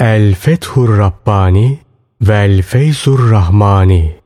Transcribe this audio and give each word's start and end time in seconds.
El 0.00 0.34
Fethur 0.34 0.98
Rabbani 0.98 1.78
Vel 2.20 2.62
Feyzur 2.62 3.30
Rahmani 3.30 4.16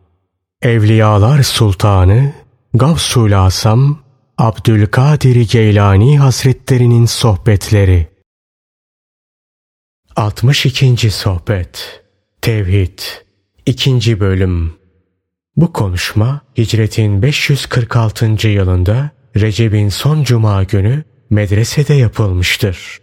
Evliyalar 0.63 1.43
Sultanı 1.43 2.33
Gavsul 2.75 3.33
Asam 3.33 3.99
Abdülkadir 4.39 5.49
Geylani 5.51 6.19
Hazretlerinin 6.19 7.07
Sohbetleri 7.07 8.07
62. 10.17 11.11
Sohbet 11.11 12.03
Tevhid 12.43 12.99
2. 13.67 14.21
Bölüm 14.21 14.75
Bu 15.57 15.73
konuşma 15.73 16.41
hicretin 16.59 17.23
546. 17.23 18.49
yılında 18.49 19.11
Recep'in 19.37 19.89
son 19.89 20.25
cuma 20.25 20.63
günü 20.63 21.05
medresede 21.31 21.95
yapılmıştır. 21.95 23.01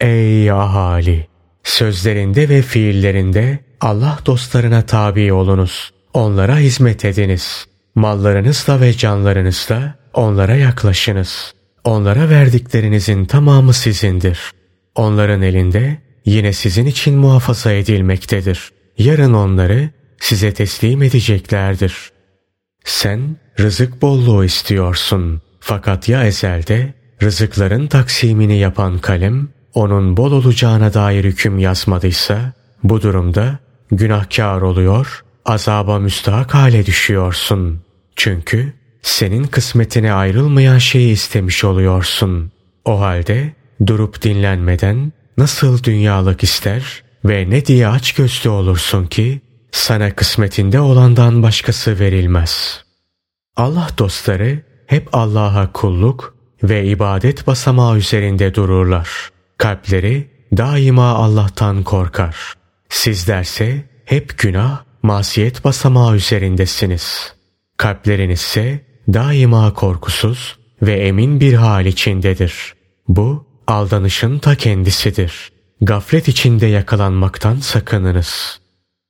Ey 0.00 0.50
ahali! 0.50 1.31
Sözlerinde 1.64 2.48
ve 2.48 2.62
fiillerinde 2.62 3.58
Allah 3.80 4.18
dostlarına 4.26 4.82
tabi 4.82 5.32
olunuz. 5.32 5.90
Onlara 6.14 6.58
hizmet 6.58 7.04
ediniz. 7.04 7.66
Mallarınızla 7.94 8.80
ve 8.80 8.92
canlarınızla 8.92 9.94
onlara 10.14 10.56
yaklaşınız. 10.56 11.54
Onlara 11.84 12.30
verdiklerinizin 12.30 13.24
tamamı 13.24 13.72
sizindir. 13.72 14.38
Onların 14.94 15.42
elinde 15.42 15.98
yine 16.24 16.52
sizin 16.52 16.86
için 16.86 17.14
muhafaza 17.14 17.72
edilmektedir. 17.72 18.70
Yarın 18.98 19.34
onları 19.34 19.90
size 20.20 20.54
teslim 20.54 21.02
edeceklerdir. 21.02 22.12
Sen 22.84 23.36
rızık 23.60 24.02
bolluğu 24.02 24.44
istiyorsun. 24.44 25.42
Fakat 25.60 26.08
ya 26.08 26.24
ezelde 26.24 26.94
rızıkların 27.22 27.86
taksimini 27.86 28.58
yapan 28.58 28.98
kalem 28.98 29.48
onun 29.74 30.16
bol 30.16 30.32
olacağına 30.32 30.94
dair 30.94 31.24
hüküm 31.24 31.58
yazmadıysa 31.58 32.52
bu 32.82 33.02
durumda 33.02 33.58
günahkar 33.90 34.62
oluyor, 34.62 35.24
azaba 35.44 35.98
müstahak 35.98 36.54
hale 36.54 36.86
düşüyorsun. 36.86 37.80
Çünkü 38.16 38.72
senin 39.02 39.44
kısmetine 39.44 40.12
ayrılmayan 40.12 40.78
şeyi 40.78 41.12
istemiş 41.12 41.64
oluyorsun. 41.64 42.52
O 42.84 43.00
halde 43.00 43.52
durup 43.86 44.22
dinlenmeden 44.22 45.12
nasıl 45.38 45.82
dünyalık 45.82 46.42
ister 46.42 47.02
ve 47.24 47.50
ne 47.50 47.66
diye 47.66 47.88
aç 47.88 48.12
gözlü 48.12 48.50
olursun 48.50 49.06
ki 49.06 49.40
sana 49.72 50.14
kısmetinde 50.14 50.80
olandan 50.80 51.42
başkası 51.42 51.98
verilmez. 51.98 52.84
Allah 53.56 53.88
dostları 53.98 54.62
hep 54.86 55.08
Allah'a 55.12 55.72
kulluk 55.72 56.34
ve 56.62 56.84
ibadet 56.84 57.46
basamağı 57.46 57.98
üzerinde 57.98 58.54
dururlar. 58.54 59.31
Kalpleri 59.58 60.30
daima 60.56 61.08
Allah'tan 61.14 61.82
korkar. 61.82 62.36
Sizlerse 62.88 63.84
hep 64.04 64.38
günah, 64.38 64.84
masiyet 65.02 65.64
basamağı 65.64 66.16
üzerindesiniz. 66.16 67.34
Kalpleriniz 67.76 68.40
ise 68.40 68.86
daima 69.08 69.74
korkusuz 69.74 70.58
ve 70.82 70.92
emin 70.92 71.40
bir 71.40 71.54
hal 71.54 71.86
içindedir. 71.86 72.74
Bu 73.08 73.46
aldanışın 73.66 74.38
ta 74.38 74.54
kendisidir. 74.54 75.52
Gaflet 75.80 76.28
içinde 76.28 76.66
yakalanmaktan 76.66 77.56
sakınınız. 77.56 78.60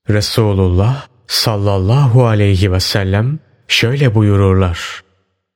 Resulullah 0.09 1.07
sallallahu 1.27 2.27
aleyhi 2.27 2.73
ve 2.73 2.81
sellem 2.81 3.39
şöyle 3.69 4.15
buyururlar. 4.15 5.01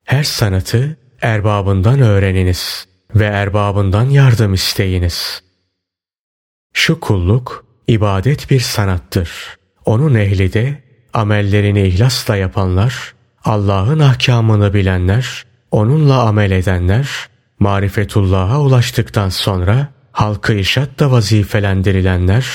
Her 0.05 0.25
sanatı 0.25 0.97
erbabından 1.23 2.01
öğreniniz 2.01 2.87
ve 3.15 3.25
erbabından 3.25 4.05
yardım 4.05 4.55
isteyiniz. 4.55 5.43
Şu 6.73 7.01
kulluk 7.01 7.65
ibadet 7.89 8.51
bir 8.51 8.61
sanattır. 8.61 9.31
Onun 9.85 10.15
ehli 10.15 10.53
de 10.53 10.83
amellerini 11.15 11.83
ihlasla 11.83 12.37
yapanlar, 12.37 13.15
Allah'ın 13.45 13.99
ahkamını 13.99 14.75
bilenler, 14.75 15.45
onunla 15.71 16.23
amel 16.23 16.51
edenler, 16.51 17.09
marifetullah'a 17.59 18.61
ulaştıktan 18.61 19.29
sonra 19.29 19.89
halkı 20.13 20.53
irşatla 20.53 21.11
vazifelendirilenler 21.11 22.47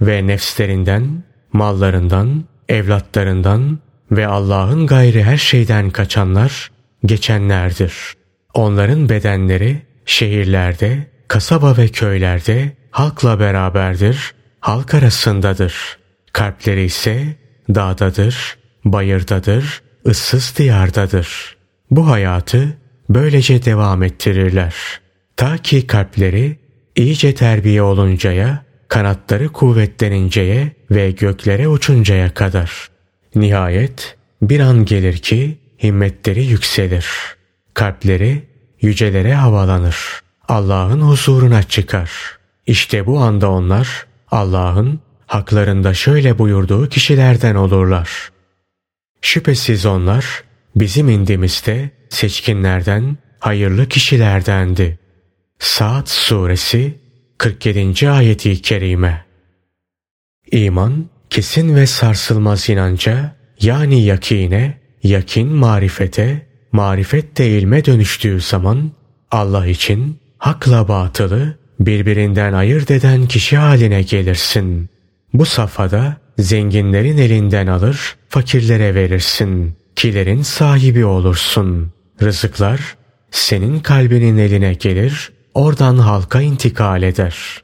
ve 0.00 0.26
nefslerinden, 0.26 1.24
mallarından, 1.52 2.44
evlatlarından 2.68 3.78
ve 4.10 4.26
Allah'ın 4.26 4.86
gayri 4.86 5.24
her 5.24 5.36
şeyden 5.36 5.90
kaçanlar 5.90 6.70
geçenlerdir. 7.04 8.14
Onların 8.54 9.08
bedenleri 9.08 9.82
şehirlerde, 10.06 11.06
kasaba 11.28 11.76
ve 11.76 11.88
köylerde 11.88 12.72
halkla 12.90 13.40
beraberdir, 13.40 14.34
halk 14.60 14.94
arasındadır. 14.94 15.98
Kalpleri 16.32 16.84
ise 16.84 17.36
dağdadır, 17.74 18.56
bayırdadır, 18.84 19.82
ıssız 20.06 20.54
diyardadır. 20.58 21.56
Bu 21.90 22.10
hayatı 22.10 22.76
böylece 23.08 23.64
devam 23.64 24.02
ettirirler. 24.02 24.74
Ta 25.36 25.58
ki 25.58 25.86
kalpleri 25.86 26.58
iyice 26.96 27.34
terbiye 27.34 27.82
oluncaya, 27.82 28.64
kanatları 28.88 29.48
kuvvetleninceye 29.48 30.72
ve 30.90 31.10
göklere 31.10 31.68
uçuncaya 31.68 32.34
kadar. 32.34 32.88
Nihayet 33.34 34.16
bir 34.42 34.60
an 34.60 34.84
gelir 34.84 35.16
ki 35.16 35.58
himmetleri 35.82 36.44
yükselir. 36.44 37.06
Kalpleri 37.74 38.42
yücelere 38.82 39.34
havalanır. 39.34 40.22
Allah'ın 40.48 41.00
huzuruna 41.00 41.62
çıkar. 41.62 42.10
İşte 42.66 43.06
bu 43.06 43.18
anda 43.18 43.50
onlar 43.50 44.06
Allah'ın 44.30 45.00
haklarında 45.26 45.94
şöyle 45.94 46.38
buyurduğu 46.38 46.88
kişilerden 46.88 47.54
olurlar. 47.54 48.30
Şüphesiz 49.20 49.86
onlar 49.86 50.44
bizim 50.76 51.08
indimizde 51.08 51.90
seçkinlerden, 52.08 53.16
hayırlı 53.38 53.88
kişilerdendi. 53.88 54.98
Saat 55.58 56.08
suresi 56.08 56.98
47. 57.38 58.10
ayeti 58.10 58.62
kerime. 58.62 59.24
İman, 60.52 61.06
kesin 61.30 61.76
ve 61.76 61.86
sarsılmaz 61.86 62.68
inanca, 62.68 63.36
yani 63.60 64.02
yakine, 64.02 64.78
yakin 65.02 65.48
marifete, 65.48 66.46
marifet 66.72 67.38
de 67.38 67.48
ilme 67.48 67.84
dönüştüğü 67.84 68.40
zaman, 68.40 68.90
Allah 69.30 69.66
için 69.66 70.18
hakla 70.38 70.88
batılı 70.88 71.54
birbirinden 71.80 72.52
ayırt 72.52 72.90
eden 72.90 73.26
kişi 73.26 73.56
haline 73.56 74.02
gelirsin. 74.02 74.88
Bu 75.32 75.46
safhada 75.46 76.16
zenginlerin 76.38 77.18
elinden 77.18 77.66
alır, 77.66 78.16
fakirlere 78.28 78.94
verirsin. 78.94 79.76
Kilerin 79.96 80.42
sahibi 80.42 81.04
olursun. 81.04 81.92
Rızıklar 82.22 82.96
senin 83.30 83.80
kalbinin 83.80 84.38
eline 84.38 84.74
gelir, 84.74 85.32
oradan 85.54 85.96
halka 85.96 86.40
intikal 86.40 87.02
eder. 87.02 87.62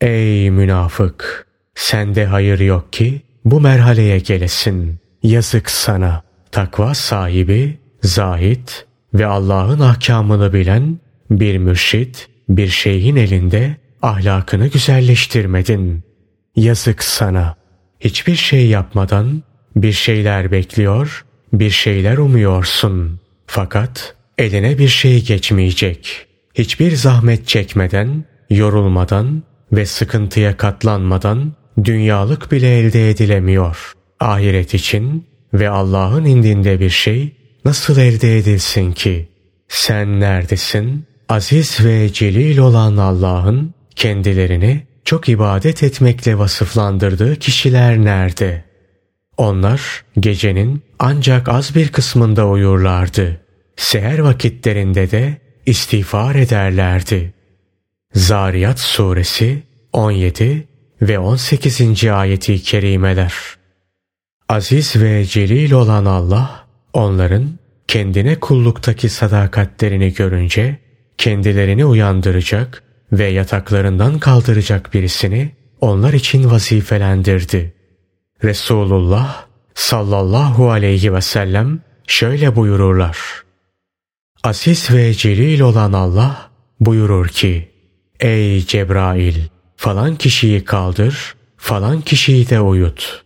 Ey 0.00 0.50
münafık! 0.50 1.46
Sende 1.74 2.26
hayır 2.26 2.60
yok 2.60 2.92
ki 2.92 3.22
bu 3.44 3.60
merhaleye 3.60 4.18
gelesin. 4.18 4.98
Yazık 5.22 5.70
sana. 5.70 6.22
Takva 6.52 6.94
sahibi, 6.94 7.78
zahit 8.02 8.86
ve 9.14 9.26
Allah'ın 9.26 9.80
ahkamını 9.80 10.52
bilen 10.52 10.98
bir 11.30 11.58
mürşit, 11.58 12.28
bir 12.48 12.68
şeyhin 12.68 13.16
elinde 13.16 13.76
ahlakını 14.02 14.66
güzelleştirmedin. 14.66 16.02
Yazık 16.56 17.02
sana. 17.02 17.56
Hiçbir 18.00 18.36
şey 18.36 18.66
yapmadan 18.66 19.42
bir 19.76 19.92
şeyler 19.92 20.52
bekliyor, 20.52 21.24
bir 21.52 21.70
şeyler 21.70 22.18
umuyorsun. 22.18 23.20
Fakat 23.46 24.14
eline 24.38 24.78
bir 24.78 24.88
şey 24.88 25.24
geçmeyecek. 25.24 26.26
Hiçbir 26.54 26.92
zahmet 26.92 27.48
çekmeden, 27.48 28.24
yorulmadan 28.50 29.42
ve 29.72 29.86
sıkıntıya 29.86 30.56
katlanmadan 30.56 31.52
dünyalık 31.84 32.52
bile 32.52 32.78
elde 32.78 33.10
edilemiyor. 33.10 33.92
Ahiret 34.20 34.74
için 34.74 35.26
ve 35.54 35.70
Allah'ın 35.70 36.24
indinde 36.24 36.80
bir 36.80 36.90
şey 36.90 37.32
nasıl 37.64 37.98
elde 37.98 38.38
edilsin 38.38 38.92
ki? 38.92 39.28
Sen 39.68 40.20
neredesin? 40.20 41.06
Aziz 41.28 41.84
ve 41.84 42.12
celil 42.12 42.58
olan 42.58 42.96
Allah'ın 42.96 43.74
kendilerini 43.96 44.86
çok 45.04 45.28
ibadet 45.28 45.82
etmekle 45.82 46.38
vasıflandırdığı 46.38 47.36
kişiler 47.36 47.98
nerede? 47.98 48.64
Onlar 49.36 50.04
gecenin 50.20 50.82
ancak 50.98 51.48
az 51.48 51.74
bir 51.74 51.88
kısmında 51.88 52.48
uyurlardı. 52.48 53.40
Seher 53.76 54.18
vakitlerinde 54.18 55.10
de 55.10 55.36
istiğfar 55.66 56.34
ederlerdi. 56.34 57.34
Zariyat 58.14 58.80
suresi 58.80 59.62
17 59.92 60.68
ve 61.02 61.18
18. 61.18 62.04
ayeti 62.04 62.62
kerimeler. 62.62 63.34
Aziz 64.48 64.96
ve 64.96 65.24
celil 65.24 65.72
olan 65.72 66.04
Allah 66.04 66.61
onların 66.92 67.58
kendine 67.88 68.40
kulluktaki 68.40 69.08
sadakatlerini 69.08 70.14
görünce 70.14 70.78
kendilerini 71.18 71.84
uyandıracak 71.84 72.82
ve 73.12 73.26
yataklarından 73.26 74.18
kaldıracak 74.18 74.94
birisini 74.94 75.52
onlar 75.80 76.12
için 76.12 76.50
vazifelendirdi. 76.50 77.74
Resulullah 78.44 79.46
sallallahu 79.74 80.70
aleyhi 80.70 81.14
ve 81.14 81.20
sellem 81.20 81.80
şöyle 82.06 82.56
buyururlar. 82.56 83.18
Aziz 84.44 84.90
ve 84.90 85.14
celil 85.14 85.60
olan 85.60 85.92
Allah 85.92 86.50
buyurur 86.80 87.28
ki, 87.28 87.70
Ey 88.20 88.66
Cebrail! 88.66 89.36
Falan 89.76 90.16
kişiyi 90.16 90.64
kaldır, 90.64 91.34
falan 91.56 92.00
kişiyi 92.00 92.50
de 92.50 92.60
uyut. 92.60 93.24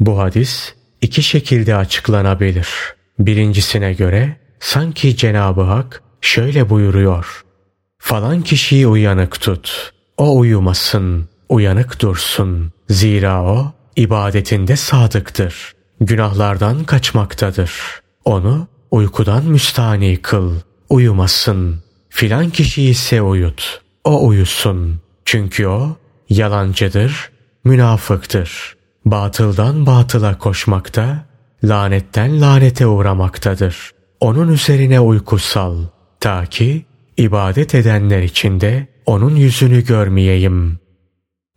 Bu 0.00 0.18
hadis 0.18 0.74
iki 1.02 1.22
şekilde 1.22 1.76
açıklanabilir. 1.76 2.68
Birincisine 3.18 3.92
göre 3.92 4.36
sanki 4.60 5.16
Cenab-ı 5.16 5.62
Hak 5.62 6.02
şöyle 6.20 6.70
buyuruyor. 6.70 7.44
Falan 7.98 8.42
kişiyi 8.42 8.86
uyanık 8.86 9.40
tut. 9.40 9.92
O 10.16 10.38
uyumasın, 10.38 11.28
uyanık 11.48 12.02
dursun. 12.02 12.72
Zira 12.88 13.42
o 13.42 13.72
ibadetinde 13.96 14.76
sadıktır. 14.76 15.72
Günahlardan 16.00 16.84
kaçmaktadır. 16.84 17.72
Onu 18.24 18.66
uykudan 18.90 19.44
müstani 19.44 20.16
kıl. 20.22 20.54
Uyumasın. 20.90 21.82
Filan 22.08 22.50
kişi 22.50 22.82
ise 22.82 23.22
uyut. 23.22 23.80
O 24.04 24.26
uyusun. 24.26 25.00
Çünkü 25.24 25.66
o 25.66 25.96
yalancıdır, 26.28 27.30
münafıktır. 27.64 28.76
Batıldan 29.10 29.86
batıla 29.86 30.38
koşmakta, 30.38 31.24
lanetten 31.64 32.40
lanete 32.40 32.86
uğramaktadır. 32.86 33.90
Onun 34.20 34.52
üzerine 34.52 35.00
uyku 35.00 35.38
sal. 35.38 35.76
Ta 36.20 36.46
ki 36.46 36.86
ibadet 37.16 37.74
edenler 37.74 38.22
içinde 38.22 38.86
onun 39.06 39.36
yüzünü 39.36 39.84
görmeyeyim. 39.84 40.78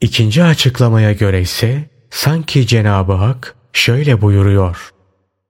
İkinci 0.01 0.43
açıklamaya 0.43 1.11
göre 1.11 1.41
ise 1.41 1.89
sanki 2.09 2.67
Cenab-ı 2.67 3.13
Hak 3.13 3.55
şöyle 3.73 4.21
buyuruyor. 4.21 4.89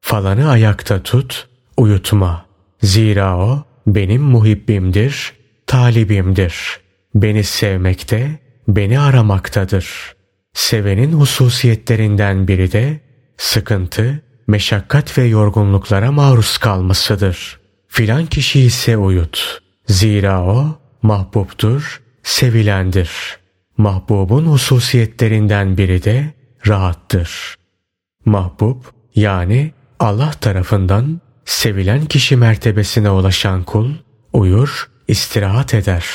Falanı 0.01 0.49
ayakta 0.49 1.03
tut, 1.03 1.47
uyutma. 1.77 2.45
Zira 2.81 3.37
o 3.37 3.63
benim 3.87 4.21
muhibbimdir, 4.21 5.33
talibimdir. 5.67 6.79
Beni 7.15 7.43
sevmekte, 7.43 8.39
beni 8.67 8.99
aramaktadır. 8.99 10.15
Sevenin 10.53 11.13
hususiyetlerinden 11.13 12.47
biri 12.47 12.71
de 12.71 12.99
sıkıntı, 13.37 14.21
meşakkat 14.47 15.17
ve 15.17 15.23
yorgunluklara 15.23 16.11
maruz 16.11 16.57
kalmasıdır. 16.57 17.59
Filan 17.87 18.25
kişi 18.25 18.59
ise 18.59 18.97
uyut. 18.97 19.61
Zira 19.87 20.43
o 20.43 20.79
mahbubtur, 21.01 22.01
sevilendir. 22.23 23.11
Mahbubun 23.77 24.45
hususiyetlerinden 24.45 25.77
biri 25.77 26.03
de 26.03 26.33
rahattır. 26.67 27.55
Mahbub 28.25 28.81
yani 29.15 29.71
Allah 29.99 30.31
tarafından 30.31 31.21
sevilen 31.45 32.05
kişi 32.05 32.35
mertebesine 32.35 33.09
ulaşan 33.09 33.63
kul 33.63 33.91
uyur, 34.33 34.89
istirahat 35.07 35.73
eder. 35.73 36.05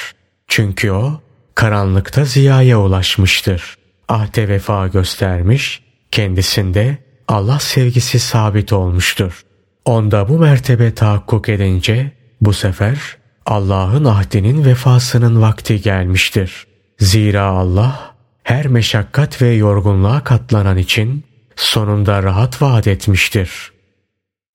Çünkü 0.48 0.90
o 0.90 1.20
karanlıkta 1.54 2.24
ziyaya 2.24 2.80
ulaşmıştır. 2.80 3.76
Ahde 4.08 4.48
vefa 4.48 4.88
göstermiş, 4.88 5.82
kendisinde 6.10 6.98
Allah 7.28 7.58
sevgisi 7.58 8.18
sabit 8.18 8.72
olmuştur. 8.72 9.42
Onda 9.84 10.28
bu 10.28 10.38
mertebe 10.38 10.94
tahakkuk 10.94 11.48
edince 11.48 12.12
bu 12.40 12.52
sefer 12.52 13.16
Allah'ın 13.46 14.04
ahdinin 14.04 14.64
vefasının 14.64 15.42
vakti 15.42 15.80
gelmiştir. 15.80 16.66
Zira 16.98 17.42
Allah 17.42 18.14
her 18.42 18.66
meşakkat 18.66 19.42
ve 19.42 19.48
yorgunluğa 19.48 20.24
katlanan 20.24 20.78
için 20.78 21.24
sonunda 21.56 22.22
rahat 22.22 22.62
vaat 22.62 22.86
etmiştir. 22.86 23.72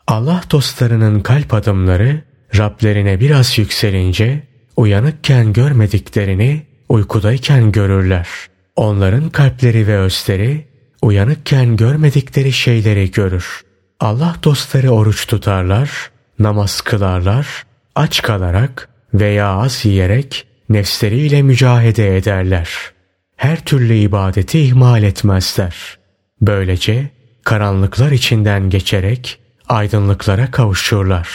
Allah 0.07 0.44
dostlarının 0.51 1.19
kalp 1.19 1.53
adımları 1.53 2.24
Rablerine 2.57 3.19
biraz 3.19 3.57
yükselince 3.57 4.48
uyanıkken 4.75 5.53
görmediklerini 5.53 6.65
uykudayken 6.89 7.71
görürler. 7.71 8.27
Onların 8.76 9.30
kalpleri 9.30 9.88
ve 9.88 9.98
özleri 9.98 10.68
uyanıkken 11.02 11.76
görmedikleri 11.76 12.54
şeyleri 12.54 13.12
görür. 13.12 13.62
Allah 14.00 14.36
dostları 14.44 14.90
oruç 14.90 15.28
tutarlar, 15.28 16.12
namaz 16.40 16.82
kılarlar, 16.82 17.66
aç 17.96 18.22
kalarak 18.22 18.90
veya 19.14 19.48
az 19.48 19.86
yiyerek 19.86 20.48
nefsleriyle 20.70 21.42
mücahede 21.42 22.18
ederler. 22.18 22.70
Her 23.36 23.66
türlü 23.66 23.94
ibadeti 23.94 24.60
ihmal 24.60 25.04
etmezler. 25.04 25.98
Böylece 26.42 27.10
karanlıklar 27.44 28.12
içinden 28.12 28.70
geçerek 28.70 29.40
aydınlıklara 29.70 30.52
kavuşurlar. 30.52 31.30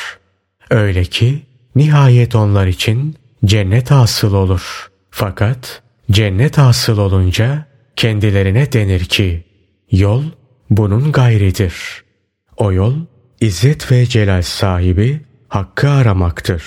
Öyle 0.70 1.04
ki 1.04 1.42
nihayet 1.76 2.34
onlar 2.34 2.66
için 2.66 3.16
cennet 3.44 3.90
hasıl 3.90 4.34
olur. 4.34 4.90
Fakat 5.10 5.82
cennet 6.10 6.58
hasıl 6.58 6.98
olunca 6.98 7.66
kendilerine 7.96 8.72
denir 8.72 9.04
ki 9.04 9.44
yol 9.90 10.24
bunun 10.70 11.12
gayridir. 11.12 11.74
O 12.56 12.72
yol 12.72 12.94
izzet 13.40 13.92
ve 13.92 14.06
celal 14.06 14.42
sahibi 14.42 15.20
hakkı 15.48 15.90
aramaktır. 15.90 16.62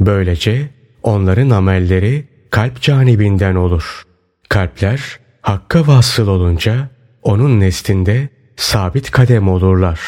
Böylece 0.00 0.70
onların 1.02 1.50
amelleri 1.50 2.28
kalp 2.50 2.80
canibinden 2.80 3.54
olur. 3.54 4.02
Kalpler 4.48 5.18
hakka 5.42 5.86
vasıl 5.86 6.28
olunca 6.28 6.88
onun 7.22 7.60
neslinde 7.60 8.28
sabit 8.56 9.10
kadem 9.10 9.48
olurlar. 9.48 10.00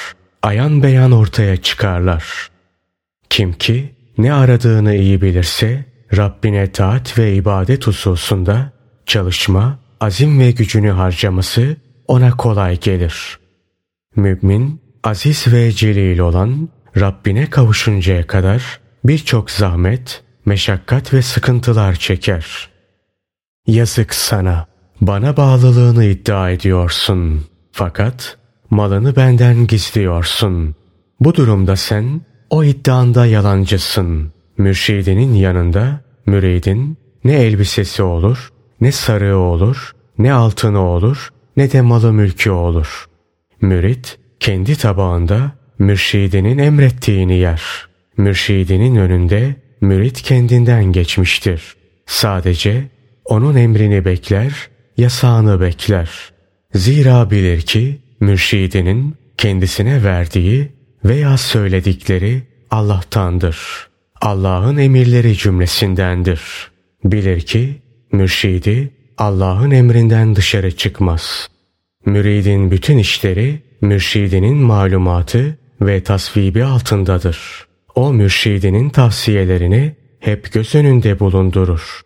Ayan 0.42 0.82
beyan 0.82 1.12
ortaya 1.12 1.56
çıkarlar. 1.56 2.50
Kim 3.30 3.52
ki 3.52 3.94
ne 4.18 4.32
aradığını 4.32 4.94
iyi 4.94 5.22
bilirse 5.22 5.84
Rabbine 6.16 6.72
taat 6.72 7.18
ve 7.18 7.34
ibadet 7.34 7.86
hususunda 7.86 8.72
çalışma, 9.06 9.78
azim 10.00 10.40
ve 10.40 10.50
gücünü 10.50 10.90
harcaması 10.90 11.76
ona 12.08 12.36
kolay 12.36 12.80
gelir. 12.80 13.38
Mümin, 14.16 14.80
aziz 15.04 15.52
ve 15.52 15.72
celil 15.72 16.18
olan 16.18 16.68
Rabbine 17.00 17.50
kavuşuncaya 17.50 18.26
kadar 18.26 18.80
birçok 19.04 19.50
zahmet, 19.50 20.22
meşakkat 20.46 21.14
ve 21.14 21.22
sıkıntılar 21.22 21.94
çeker. 21.94 22.68
Yazık 23.66 24.14
sana, 24.14 24.66
bana 25.00 25.36
bağlılığını 25.36 26.04
iddia 26.04 26.50
ediyorsun. 26.50 27.44
Fakat 27.72 28.38
malını 28.70 29.16
benden 29.16 29.66
gizliyorsun. 29.66 30.74
Bu 31.20 31.34
durumda 31.34 31.76
sen 31.76 32.20
o 32.50 32.64
iddianda 32.64 33.26
yalancısın. 33.26 34.32
Mürşidinin 34.58 35.34
yanında 35.34 36.00
müridin 36.26 36.98
ne 37.24 37.32
elbisesi 37.32 38.02
olur, 38.02 38.52
ne 38.80 38.92
sarığı 38.92 39.36
olur, 39.36 39.92
ne 40.18 40.32
altını 40.32 40.80
olur, 40.80 41.28
ne 41.56 41.72
de 41.72 41.80
malı 41.80 42.12
mülkü 42.12 42.50
olur. 42.50 43.06
Mürit 43.60 44.18
kendi 44.40 44.76
tabağında 44.76 45.52
mürşidinin 45.78 46.58
emrettiğini 46.58 47.38
yer. 47.38 47.62
Mürşidinin 48.16 48.96
önünde 48.96 49.56
mürit 49.80 50.22
kendinden 50.22 50.84
geçmiştir. 50.84 51.76
Sadece 52.06 52.88
onun 53.24 53.56
emrini 53.56 54.04
bekler, 54.04 54.68
yasağını 54.96 55.60
bekler. 55.60 56.10
Zira 56.74 57.30
bilir 57.30 57.60
ki 57.60 58.00
mürşidinin 58.20 59.16
kendisine 59.38 60.04
verdiği 60.04 60.72
veya 61.04 61.38
söyledikleri 61.38 62.42
Allah'tandır. 62.70 63.88
Allah'ın 64.22 64.76
emirleri 64.76 65.36
cümlesindendir. 65.36 66.40
Bilir 67.04 67.40
ki 67.40 67.82
mürşidi 68.12 68.90
Allah'ın 69.18 69.70
emrinden 69.70 70.36
dışarı 70.36 70.76
çıkmaz. 70.76 71.48
Müridin 72.06 72.70
bütün 72.70 72.98
işleri 72.98 73.62
mürşidinin 73.80 74.56
malumatı 74.56 75.58
ve 75.80 76.02
tasvibi 76.02 76.64
altındadır. 76.64 77.66
O 77.94 78.12
mürşidinin 78.12 78.90
tavsiyelerini 78.90 79.96
hep 80.20 80.52
göz 80.52 80.74
önünde 80.74 81.20
bulundurur. 81.20 82.00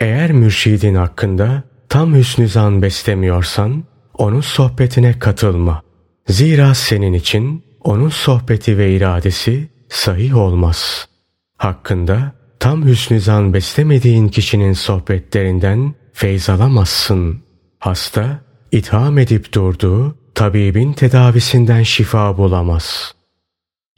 Eğer 0.00 0.32
mürşidin 0.32 0.94
hakkında 0.94 1.62
tam 1.88 2.14
hüsnü 2.14 2.48
zan 2.48 2.82
beslemiyorsan 2.82 3.84
onun 4.14 4.40
sohbetine 4.40 5.18
katılma. 5.18 5.82
Zira 6.28 6.74
senin 6.74 7.12
için 7.12 7.64
onun 7.80 8.08
sohbeti 8.08 8.78
ve 8.78 8.94
iradesi 8.94 9.68
sahih 9.88 10.36
olmaz. 10.36 11.09
Hakkında 11.60 12.32
tam 12.60 12.84
hüsnü 12.84 13.20
zan 13.20 13.54
beslemediğin 13.54 14.28
kişinin 14.28 14.72
sohbetlerinden 14.72 15.94
feyz 16.12 16.50
alamazsın. 16.50 17.42
Hasta, 17.78 18.40
itham 18.72 19.18
edip 19.18 19.52
durduğu 19.54 20.16
tabibin 20.34 20.92
tedavisinden 20.92 21.82
şifa 21.82 22.36
bulamaz. 22.36 23.12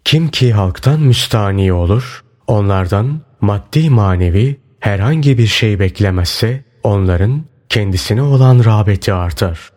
Kim 0.04 0.28
ki 0.28 0.52
halktan 0.52 1.00
müstani 1.00 1.72
olur, 1.72 2.24
onlardan 2.46 3.20
maddi 3.40 3.90
manevi 3.90 4.60
herhangi 4.80 5.38
bir 5.38 5.46
şey 5.46 5.78
beklemezse 5.78 6.64
onların 6.82 7.44
kendisine 7.68 8.22
olan 8.22 8.64
rağbeti 8.64 9.12
artar. 9.12 9.70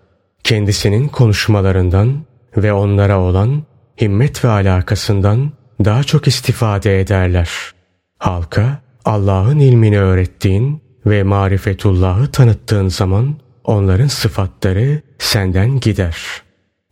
Kendisinin 0.43 1.07
konuşmalarından 1.07 2.25
ve 2.57 2.73
onlara 2.73 3.19
olan 3.19 3.63
himmet 4.01 4.45
ve 4.45 4.49
alakasından 4.49 5.51
daha 5.85 6.03
çok 6.03 6.27
istifade 6.27 6.99
ederler. 6.99 7.74
Halka 8.19 8.81
Allah'ın 9.05 9.59
ilmini 9.59 9.99
öğrettiğin 9.99 10.81
ve 11.05 11.23
marifetullahı 11.23 12.31
tanıttığın 12.31 12.87
zaman 12.87 13.35
onların 13.63 14.07
sıfatları 14.07 15.01
senden 15.17 15.79
gider. 15.79 16.17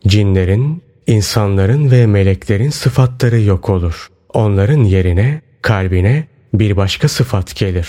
Cinlerin, 0.06 0.82
insanların 1.06 1.90
ve 1.90 2.06
meleklerin 2.06 2.70
sıfatları 2.70 3.40
yok 3.40 3.68
olur. 3.68 4.08
Onların 4.34 4.84
yerine 4.84 5.40
kalbine 5.62 6.26
bir 6.54 6.76
başka 6.76 7.08
sıfat 7.08 7.56
gelir. 7.56 7.88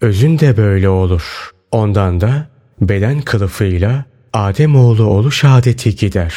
Özün 0.00 0.38
de 0.38 0.56
böyle 0.56 0.88
olur. 0.88 1.50
Ondan 1.70 2.20
da 2.20 2.48
beden 2.80 3.20
kılıfıyla 3.20 4.04
Ademoğlu 4.32 5.04
oluş 5.04 5.44
adeti 5.44 5.96
gider. 5.96 6.34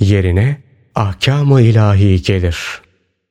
Yerine 0.00 0.56
ahkam-ı 0.94 1.60
ilahi 1.62 2.22
gelir. 2.22 2.58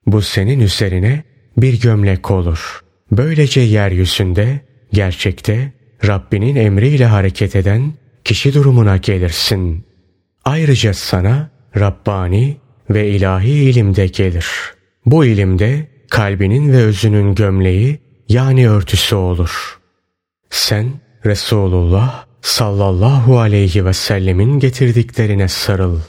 Bu 0.06 0.22
senin 0.22 0.60
üzerine 0.60 1.24
bir 1.62 1.82
gömlek 1.82 2.32
olur. 2.32 2.82
Böylece 3.12 3.62
yeryüzünde 3.62 4.60
gerçekte 4.94 5.74
Rabbinin 6.08 6.56
emriyle 6.56 7.06
hareket 7.06 7.56
eden 7.56 7.94
kişi 8.24 8.54
durumuna 8.54 8.98
gelirsin. 8.98 9.86
Ayrıca 10.46 10.94
sana 10.94 11.50
Rabbani 11.78 12.58
ve 12.90 13.10
ilahi 13.10 13.52
ilimde 13.52 14.08
gelir. 14.08 14.48
Bu 15.06 15.26
ilimde 15.26 15.88
kalbinin 16.10 16.72
ve 16.72 16.78
özünün 16.78 17.36
gömleği 17.36 18.00
yani 18.30 18.70
örtüsü 18.70 19.16
olur. 19.16 19.80
Sen 20.50 20.92
Resulullah 21.26 22.26
sallallahu 22.42 23.40
aleyhi 23.40 23.86
ve 23.86 23.94
sellemin 23.94 24.60
getirdiklerine 24.60 25.48
sarıl. 25.48 26.00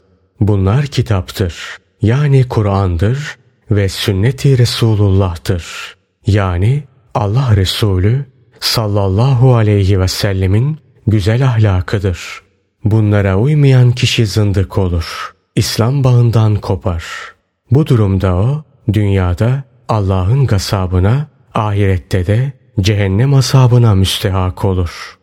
Bunlar 0.40 0.86
kitaptır. 0.86 1.54
Yani 2.02 2.48
Kur'an'dır 2.48 3.36
ve 3.70 3.88
sünnet-i 3.88 4.58
Resulullah'tır. 4.58 5.94
Yani 6.26 6.84
Allah 7.14 7.56
Resulü 7.56 8.26
sallallahu 8.60 9.54
aleyhi 9.54 10.00
ve 10.00 10.08
sellemin 10.08 10.78
güzel 11.06 11.46
ahlakıdır. 11.46 12.40
Bunlara 12.84 13.36
uymayan 13.36 13.92
kişi 13.92 14.26
zındık 14.26 14.78
olur. 14.78 15.34
İslam 15.56 16.04
bağından 16.04 16.56
kopar. 16.56 17.04
Bu 17.70 17.86
durumda 17.86 18.34
o 18.34 18.64
dünyada 18.92 19.64
Allah'ın 19.88 20.46
gasabına, 20.46 21.26
ahirette 21.54 22.26
de 22.26 22.52
cehennem 22.80 23.34
asabına 23.34 23.94
müstehak 23.94 24.64
olur. 24.64 25.18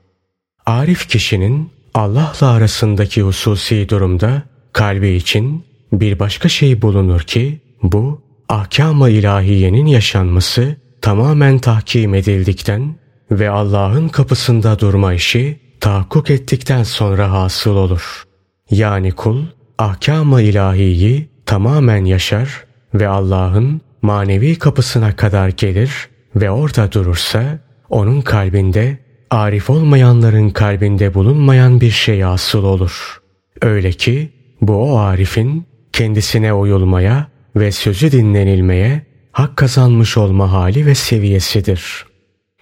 Arif 0.65 1.09
kişinin 1.09 1.71
Allah'la 1.93 2.51
arasındaki 2.51 3.21
hususi 3.21 3.89
durumda 3.89 4.43
kalbi 4.73 5.09
için 5.09 5.65
bir 5.91 6.19
başka 6.19 6.49
şey 6.49 6.81
bulunur 6.81 7.21
ki 7.21 7.61
bu 7.83 8.26
ahkam-ı 8.49 9.09
ilahiyenin 9.09 9.85
yaşanması 9.85 10.75
tamamen 11.01 11.59
tahkim 11.59 12.13
edildikten 12.13 12.95
ve 13.31 13.49
Allah'ın 13.49 14.07
kapısında 14.07 14.79
durma 14.79 15.13
işi 15.13 15.59
tahakkuk 15.79 16.29
ettikten 16.29 16.83
sonra 16.83 17.31
hasıl 17.31 17.75
olur. 17.75 18.23
Yani 18.71 19.11
kul 19.11 19.43
ahkam-ı 19.77 20.41
ilahiyi 20.41 21.29
tamamen 21.45 22.05
yaşar 22.05 22.65
ve 22.93 23.07
Allah'ın 23.07 23.81
manevi 24.01 24.55
kapısına 24.55 25.15
kadar 25.15 25.49
gelir 25.49 25.91
ve 26.35 26.51
orada 26.51 26.91
durursa 26.91 27.59
onun 27.89 28.21
kalbinde 28.21 28.97
arif 29.29 29.69
olmayanların 29.69 30.49
kalbinde 30.49 31.13
bulunmayan 31.13 31.81
bir 31.81 31.91
şey 31.91 32.23
asıl 32.23 32.63
olur. 32.63 33.21
Öyle 33.61 33.91
ki 33.91 34.29
bu 34.61 34.73
o 34.73 34.97
arifin 34.97 35.65
kendisine 35.93 36.53
uyulmaya 36.53 37.27
ve 37.59 37.71
sözü 37.71 38.11
dinlenilmeye 38.11 39.01
hak 39.31 39.57
kazanmış 39.57 40.17
olma 40.17 40.51
hali 40.51 40.85
ve 40.85 40.95
seviyesidir. 40.95 42.05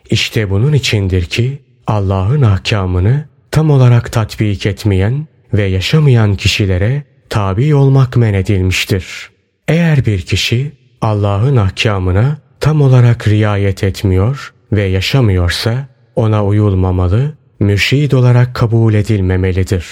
İşte 0.10 0.50
bunun 0.50 0.74
içindir 0.74 1.26
ki 1.26 1.60
Allah'ın 1.88 2.42
ahkamını 2.42 3.26
tam 3.52 3.70
olarak 3.70 4.12
tatbik 4.12 4.66
etmeyen 4.66 5.28
ve 5.54 5.64
yaşamayan 5.64 6.36
kişilere 6.36 7.04
tabi 7.30 7.76
olmak 7.76 8.18
men 8.18 8.34
edilmiştir. 8.34 9.30
Eğer 9.68 10.06
bir 10.06 10.22
kişi 10.22 10.72
Allah'ın 11.02 11.56
ahkamına 11.56 12.38
tam 12.60 12.82
olarak 12.82 13.28
riayet 13.28 13.84
etmiyor 13.84 14.54
ve 14.72 14.84
yaşamıyorsa 14.84 15.88
ona 16.16 16.46
uyulmamalı, 16.46 17.38
mürşid 17.60 18.12
olarak 18.12 18.56
kabul 18.56 18.94
edilmemelidir. 18.94 19.86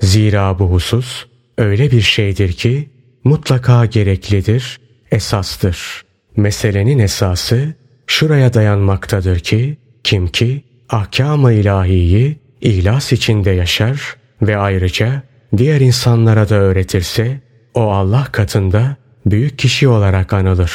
Zira 0.00 0.58
bu 0.58 0.70
husus 0.70 1.26
öyle 1.58 1.90
bir 1.90 2.00
şeydir 2.00 2.52
ki 2.52 2.90
mutlaka 3.24 3.86
gereklidir, 3.86 4.80
esastır. 5.10 6.02
Meselenin 6.36 6.98
esası 6.98 7.74
şuraya 8.06 8.54
dayanmaktadır 8.54 9.38
ki 9.38 9.76
kim 10.04 10.28
ki 10.28 10.64
ahkam-ı 10.88 11.52
ilahiyi 11.52 12.36
ihlas 12.60 13.12
içinde 13.12 13.50
yaşar 13.50 14.16
ve 14.42 14.56
ayrıca 14.56 15.22
diğer 15.56 15.80
insanlara 15.80 16.48
da 16.48 16.54
öğretirse 16.54 17.40
o 17.74 17.92
Allah 17.92 18.28
katında 18.32 18.96
büyük 19.26 19.58
kişi 19.58 19.88
olarak 19.88 20.32
anılır. 20.32 20.72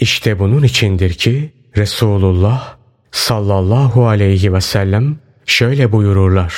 İşte 0.00 0.38
bunun 0.38 0.62
içindir 0.62 1.12
ki 1.12 1.52
Resulullah 1.76 2.76
sallallahu 3.10 4.06
aleyhi 4.06 4.52
ve 4.54 4.60
sellem 4.60 5.18
şöyle 5.46 5.92
buyururlar. 5.92 6.54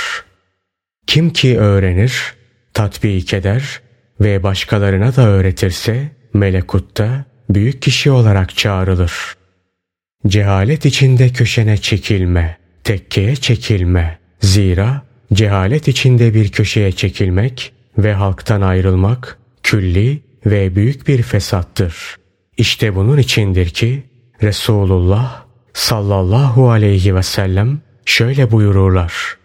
Kim 1.06 1.30
ki 1.30 1.58
öğrenir, 1.58 2.34
tatbik 2.74 3.34
eder 3.34 3.80
ve 4.20 4.42
başkalarına 4.42 5.16
da 5.16 5.28
öğretirse 5.28 6.08
melekutta 6.34 7.24
büyük 7.50 7.82
kişi 7.82 8.10
olarak 8.10 8.56
çağrılır. 8.56 9.12
Cehalet 10.26 10.86
içinde 10.86 11.28
köşene 11.28 11.76
çekilme, 11.76 12.58
tekkeye 12.84 13.36
çekilme. 13.36 14.18
Zira 14.40 15.02
cehalet 15.32 15.88
içinde 15.88 16.34
bir 16.34 16.48
köşeye 16.48 16.92
çekilmek 16.92 17.72
ve 17.98 18.12
halktan 18.12 18.60
ayrılmak 18.60 19.38
külli 19.62 20.22
ve 20.46 20.76
büyük 20.76 21.08
bir 21.08 21.22
fesattır. 21.22 22.16
İşte 22.56 22.94
bunun 22.94 23.18
içindir 23.18 23.68
ki 23.68 24.02
Resulullah 24.42 25.44
sallallahu 25.72 26.70
aleyhi 26.70 27.14
ve 27.14 27.22
sellem 27.22 27.80
şöyle 28.04 28.50
buyururlar. 28.50 29.36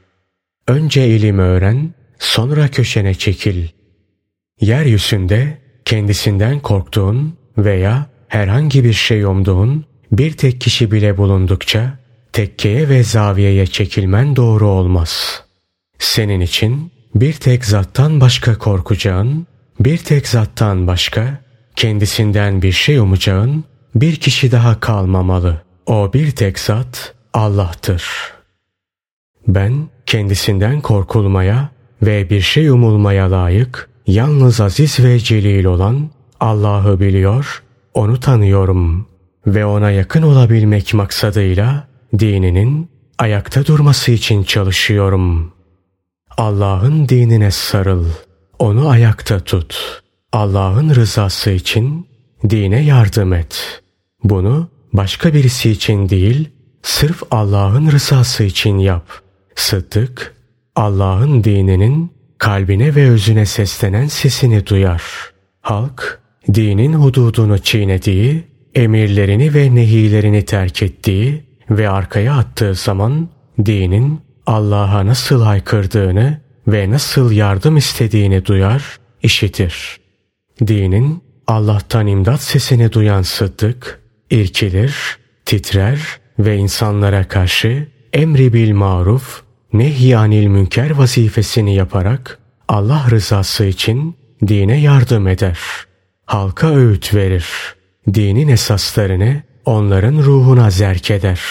Önce 0.68 1.08
ilim 1.08 1.40
öğren, 1.40 1.94
sonra 2.20 2.68
köşene 2.68 3.14
çekil. 3.14 3.68
Yeryüzünde 4.62 5.58
kendisinden 5.86 6.60
korktuğun 6.60 7.34
veya 7.58 8.06
herhangi 8.28 8.84
bir 8.84 8.94
şey 8.94 9.24
umduğun 9.24 9.86
bir 10.12 10.32
tek 10.32 10.62
kişi 10.62 10.92
bile 10.92 11.18
bulundukça 11.18 12.00
tekkeye 12.34 12.90
ve 12.90 13.04
zaviyeye 13.04 13.68
çekilmen 13.68 14.36
doğru 14.36 14.68
olmaz. 14.68 15.44
Senin 16.00 16.40
için 16.42 16.92
bir 17.16 17.34
tek 17.34 17.66
zattan 17.66 18.22
başka 18.22 18.58
korkacağın, 18.58 19.48
bir 19.80 19.98
tek 19.98 20.28
zattan 20.28 20.88
başka 20.88 21.42
kendisinden 21.76 22.62
bir 22.62 22.72
şey 22.72 22.98
umacağın 22.98 23.64
bir 23.96 24.16
kişi 24.16 24.52
daha 24.52 24.80
kalmamalı. 24.80 25.62
O 25.86 26.14
bir 26.14 26.32
tek 26.32 26.60
zat 26.60 27.16
Allah'tır. 27.34 28.04
Ben 29.48 29.90
kendisinden 30.06 30.82
korkulmaya 30.82 31.70
ve 32.02 32.30
bir 32.30 32.42
şey 32.42 32.70
umulmaya 32.70 33.32
layık 33.32 33.89
yalnız 34.10 34.62
aziz 34.62 35.00
ve 35.00 35.20
celil 35.20 35.66
olan 35.66 36.10
Allah'ı 36.40 37.00
biliyor, 37.00 37.64
onu 37.94 38.20
tanıyorum 38.20 39.08
ve 39.48 39.66
ona 39.66 39.92
yakın 39.92 40.22
olabilmek 40.22 40.94
maksadıyla 40.94 41.88
dininin 42.20 42.90
ayakta 43.18 43.66
durması 43.66 44.12
için 44.12 44.44
çalışıyorum. 44.44 45.54
Allah'ın 46.38 47.10
dinine 47.10 47.52
sarıl, 47.52 48.06
onu 48.60 48.90
ayakta 48.90 49.40
tut. 49.40 50.02
Allah'ın 50.32 50.96
rızası 50.96 51.52
için 51.52 52.08
dine 52.50 52.84
yardım 52.84 53.34
et. 53.34 53.82
Bunu 54.24 54.70
başka 54.94 55.34
birisi 55.34 55.72
için 55.72 56.10
değil, 56.10 56.50
sırf 56.82 57.24
Allah'ın 57.32 57.92
rızası 57.92 58.44
için 58.44 58.78
yap. 58.78 59.08
Sıddık, 59.56 60.36
Allah'ın 60.76 61.44
dininin 61.44 62.19
kalbine 62.40 62.96
ve 62.96 63.10
özüne 63.10 63.46
seslenen 63.46 64.08
sesini 64.08 64.68
duyar. 64.68 65.04
Halk, 65.62 66.20
dinin 66.54 66.94
hududunu 66.94 67.58
çiğnediği, 67.60 68.44
emirlerini 68.76 69.54
ve 69.54 69.76
nehilerini 69.76 70.46
terk 70.46 70.84
ettiği 70.84 71.44
ve 71.70 71.90
arkaya 71.90 72.34
attığı 72.34 72.76
zaman 72.76 73.30
dinin 73.66 74.22
Allah'a 74.46 75.06
nasıl 75.06 75.44
haykırdığını 75.44 76.42
ve 76.68 76.92
nasıl 76.92 77.32
yardım 77.32 77.78
istediğini 77.78 78.46
duyar, 78.46 79.00
işitir. 79.24 80.00
Dinin 80.68 81.24
Allah'tan 81.48 82.08
imdat 82.08 82.42
sesini 82.42 82.94
duyan 82.94 83.22
Sıddık, 83.22 84.00
irkilir, 84.30 85.18
titrer 85.46 86.00
ve 86.40 86.58
insanlara 86.58 87.28
karşı 87.28 87.88
emri 88.14 88.54
bil 88.54 88.74
maruf 88.74 89.44
nehyanil 89.74 90.48
münker 90.48 90.90
vazifesini 90.92 91.76
yaparak 91.76 92.40
Allah 92.68 93.06
rızası 93.10 93.66
için 93.66 94.16
dine 94.48 94.82
yardım 94.82 95.28
eder. 95.28 95.60
Halka 96.26 96.76
öğüt 96.76 97.14
verir. 97.16 97.46
Dinin 98.14 98.48
esaslarını 98.48 99.42
onların 99.66 100.18
ruhuna 100.18 100.70
zerk 100.70 101.12
eder. 101.12 101.42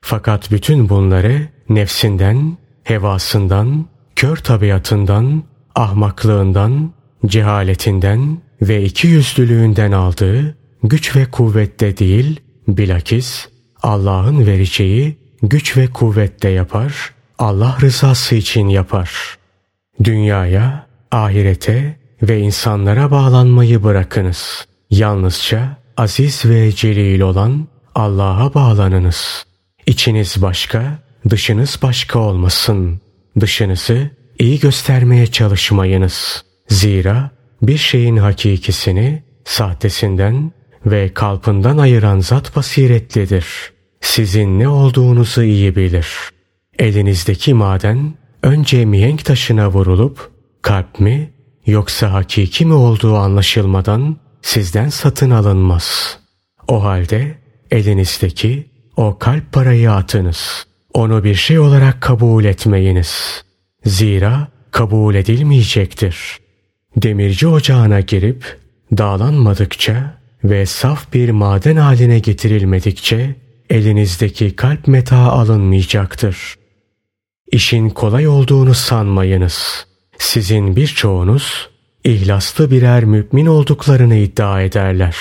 Fakat 0.00 0.50
bütün 0.50 0.88
bunları 0.88 1.48
nefsinden, 1.68 2.56
hevasından, 2.84 3.86
kör 4.16 4.36
tabiatından, 4.36 5.42
ahmaklığından, 5.74 6.92
cehaletinden 7.26 8.38
ve 8.62 8.84
iki 8.84 9.08
yüzlülüğünden 9.08 9.92
aldığı 9.92 10.58
güç 10.82 11.16
ve 11.16 11.24
kuvvette 11.30 11.98
değil, 11.98 12.40
bilakis 12.68 13.48
Allah'ın 13.82 14.46
vereceği 14.46 15.18
güç 15.42 15.76
ve 15.76 15.86
kuvvette 15.86 16.48
yapar, 16.48 17.14
Allah 17.38 17.78
rızası 17.80 18.34
için 18.34 18.68
yapar. 18.68 19.38
Dünyaya, 20.04 20.86
ahirete 21.10 21.96
ve 22.22 22.40
insanlara 22.40 23.10
bağlanmayı 23.10 23.84
bırakınız. 23.84 24.66
Yalnızca 24.90 25.76
aziz 25.96 26.44
ve 26.44 26.72
celil 26.72 27.20
olan 27.20 27.68
Allah'a 27.94 28.54
bağlanınız. 28.54 29.46
İçiniz 29.86 30.42
başka, 30.42 30.98
dışınız 31.30 31.78
başka 31.82 32.18
olmasın. 32.18 33.00
Dışınızı 33.40 34.10
iyi 34.38 34.60
göstermeye 34.60 35.26
çalışmayınız. 35.26 36.44
Zira 36.68 37.30
bir 37.62 37.78
şeyin 37.78 38.16
hakikisini 38.16 39.22
sahtesinden 39.44 40.52
ve 40.86 41.14
kalpından 41.14 41.78
ayıran 41.78 42.20
zat 42.20 42.56
basiretlidir. 42.56 43.46
Sizin 44.00 44.58
ne 44.58 44.68
olduğunuzu 44.68 45.42
iyi 45.42 45.76
bilir. 45.76 46.08
Elinizdeki 46.78 47.54
maden 47.54 48.14
önce 48.42 48.84
mihenk 48.84 49.24
taşına 49.24 49.68
vurulup 49.68 50.30
kalp 50.62 51.00
mi 51.00 51.30
yoksa 51.66 52.12
hakiki 52.12 52.66
mi 52.66 52.74
olduğu 52.74 53.16
anlaşılmadan 53.16 54.16
sizden 54.42 54.88
satın 54.88 55.30
alınmaz. 55.30 56.18
O 56.68 56.84
halde 56.84 57.38
elinizdeki 57.70 58.66
o 58.96 59.18
kalp 59.18 59.52
parayı 59.52 59.92
atınız. 59.92 60.66
Onu 60.94 61.24
bir 61.24 61.34
şey 61.34 61.58
olarak 61.58 62.00
kabul 62.00 62.44
etmeyiniz. 62.44 63.44
Zira 63.84 64.48
kabul 64.70 65.14
edilmeyecektir. 65.14 66.38
Demirci 66.96 67.46
ocağına 67.46 68.00
girip 68.00 68.58
dağlanmadıkça 68.98 70.18
ve 70.44 70.66
saf 70.66 71.12
bir 71.12 71.30
maden 71.30 71.76
haline 71.76 72.18
getirilmedikçe 72.18 73.34
elinizdeki 73.70 74.56
kalp 74.56 74.88
meta 74.88 75.16
alınmayacaktır. 75.16 76.57
İşin 77.52 77.90
kolay 77.90 78.28
olduğunu 78.28 78.74
sanmayınız. 78.74 79.86
Sizin 80.18 80.76
birçoğunuz 80.76 81.68
ihlaslı 82.04 82.70
birer 82.70 83.04
mümin 83.04 83.46
olduklarını 83.46 84.14
iddia 84.14 84.62
ederler. 84.62 85.16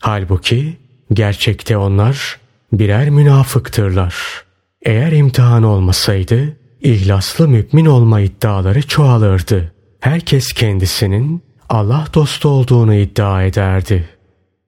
Halbuki 0.00 0.76
gerçekte 1.12 1.76
onlar 1.76 2.38
birer 2.72 3.10
münafıktırlar. 3.10 4.14
Eğer 4.82 5.12
imtihan 5.12 5.62
olmasaydı 5.62 6.56
ihlaslı 6.80 7.48
mümin 7.48 7.86
olma 7.86 8.20
iddiaları 8.20 8.82
çoğalırdı. 8.82 9.72
Herkes 10.00 10.52
kendisinin 10.52 11.42
Allah 11.68 12.06
dostu 12.14 12.48
olduğunu 12.48 12.94
iddia 12.94 13.42
ederdi. 13.42 14.08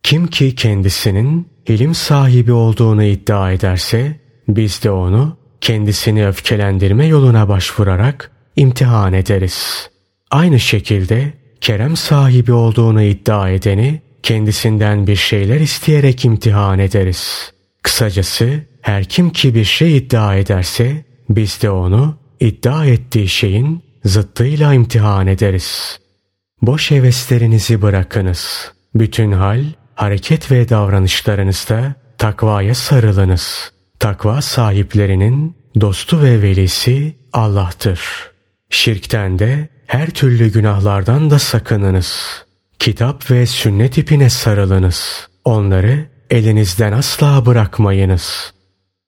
Kim 0.02 0.26
ki 0.26 0.54
kendisinin 0.54 1.48
ilim 1.66 1.94
sahibi 1.94 2.52
olduğunu 2.52 3.04
iddia 3.04 3.52
ederse 3.52 4.20
biz 4.48 4.82
de 4.84 4.90
onu 4.90 5.36
kendisini 5.66 6.28
öfkelendirme 6.28 7.06
yoluna 7.06 7.48
başvurarak 7.48 8.30
imtihan 8.56 9.12
ederiz. 9.12 9.90
Aynı 10.30 10.60
şekilde 10.60 11.32
kerem 11.60 11.96
sahibi 11.96 12.52
olduğunu 12.52 13.02
iddia 13.02 13.50
edeni 13.50 14.00
kendisinden 14.22 15.06
bir 15.06 15.16
şeyler 15.16 15.60
isteyerek 15.60 16.24
imtihan 16.24 16.78
ederiz. 16.78 17.52
Kısacası 17.82 18.60
her 18.80 19.04
kim 19.04 19.30
ki 19.30 19.54
bir 19.54 19.64
şey 19.64 19.96
iddia 19.96 20.36
ederse 20.36 21.04
biz 21.28 21.62
de 21.62 21.70
onu 21.70 22.18
iddia 22.40 22.86
ettiği 22.86 23.28
şeyin 23.28 23.82
zıttıyla 24.04 24.74
imtihan 24.74 25.26
ederiz. 25.26 25.98
Boş 26.62 26.90
heveslerinizi 26.90 27.82
bırakınız. 27.82 28.72
Bütün 28.94 29.32
hal, 29.32 29.64
hareket 29.94 30.50
ve 30.50 30.68
davranışlarınızda 30.68 31.94
takvaya 32.18 32.74
sarılınız. 32.74 33.75
Takva 34.00 34.42
sahiplerinin 34.42 35.56
dostu 35.80 36.22
ve 36.22 36.42
velisi 36.42 37.16
Allah'tır. 37.32 38.00
Şirkten 38.70 39.38
de 39.38 39.68
her 39.86 40.10
türlü 40.10 40.52
günahlardan 40.52 41.30
da 41.30 41.38
sakınınız. 41.38 42.44
Kitap 42.78 43.30
ve 43.30 43.46
sünnet 43.46 43.98
ipine 43.98 44.30
sarılınız. 44.30 45.28
Onları 45.44 46.06
elinizden 46.30 46.92
asla 46.92 47.46
bırakmayınız. 47.46 48.52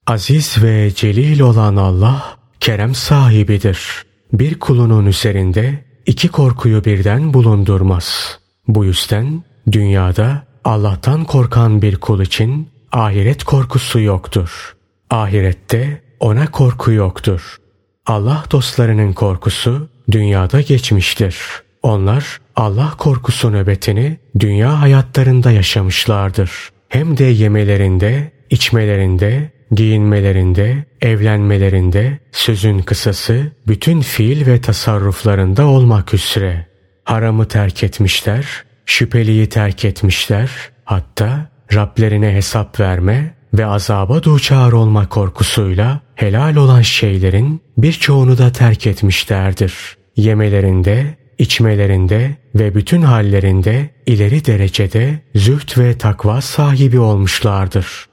Aziz 0.07 0.63
ve 0.63 0.91
celil 0.95 1.39
olan 1.39 1.75
Allah 1.75 2.37
kerem 2.59 2.95
sahibidir. 2.95 4.03
Bir 4.33 4.59
kulunun 4.59 5.05
üzerinde 5.05 5.85
iki 6.05 6.27
korkuyu 6.27 6.85
birden 6.85 7.33
bulundurmaz. 7.33 8.39
Bu 8.67 8.85
yüzden 8.85 9.43
dünyada 9.71 10.43
Allah'tan 10.63 11.25
korkan 11.25 11.81
bir 11.81 11.95
kul 11.95 12.21
için 12.21 12.69
ahiret 12.91 13.43
korkusu 13.43 13.99
yoktur. 13.99 14.78
Ahirette 15.09 16.01
ona 16.19 16.51
korku 16.51 16.91
yoktur. 16.91 17.57
Allah 18.05 18.43
dostlarının 18.51 19.13
korkusu 19.13 19.89
dünyada 20.11 20.61
geçmiştir. 20.61 21.37
Onlar 21.83 22.37
Allah 22.55 22.93
korkusu 22.97 23.51
nöbetini 23.53 24.17
dünya 24.39 24.81
hayatlarında 24.81 25.51
yaşamışlardır. 25.51 26.51
Hem 26.89 27.17
de 27.17 27.23
yemelerinde, 27.23 28.31
içmelerinde, 28.49 29.51
giyinmelerinde, 29.71 30.85
evlenmelerinde, 31.01 32.19
sözün 32.31 32.79
kısası 32.79 33.51
bütün 33.67 34.01
fiil 34.01 34.47
ve 34.47 34.61
tasarruflarında 34.61 35.67
olmak 35.67 36.13
üzere. 36.13 36.65
Haramı 37.03 37.47
terk 37.47 37.83
etmişler, 37.83 38.63
şüpheliyi 38.85 39.49
terk 39.49 39.85
etmişler, 39.85 40.49
hatta 40.85 41.49
Rablerine 41.73 42.33
hesap 42.33 42.79
verme 42.79 43.38
ve 43.53 43.65
azaba 43.65 44.23
duçar 44.23 44.71
olma 44.71 45.09
korkusuyla 45.09 45.99
helal 46.15 46.55
olan 46.55 46.81
şeylerin 46.81 47.61
birçoğunu 47.77 48.37
da 48.37 48.51
terk 48.51 48.87
etmişlerdir. 48.87 49.73
Yemelerinde, 50.15 51.17
içmelerinde 51.37 52.35
ve 52.55 52.75
bütün 52.75 53.01
hallerinde 53.01 53.89
ileri 54.05 54.45
derecede 54.45 55.21
züht 55.35 55.77
ve 55.77 55.97
takva 55.97 56.41
sahibi 56.41 56.99
olmuşlardır. 56.99 58.05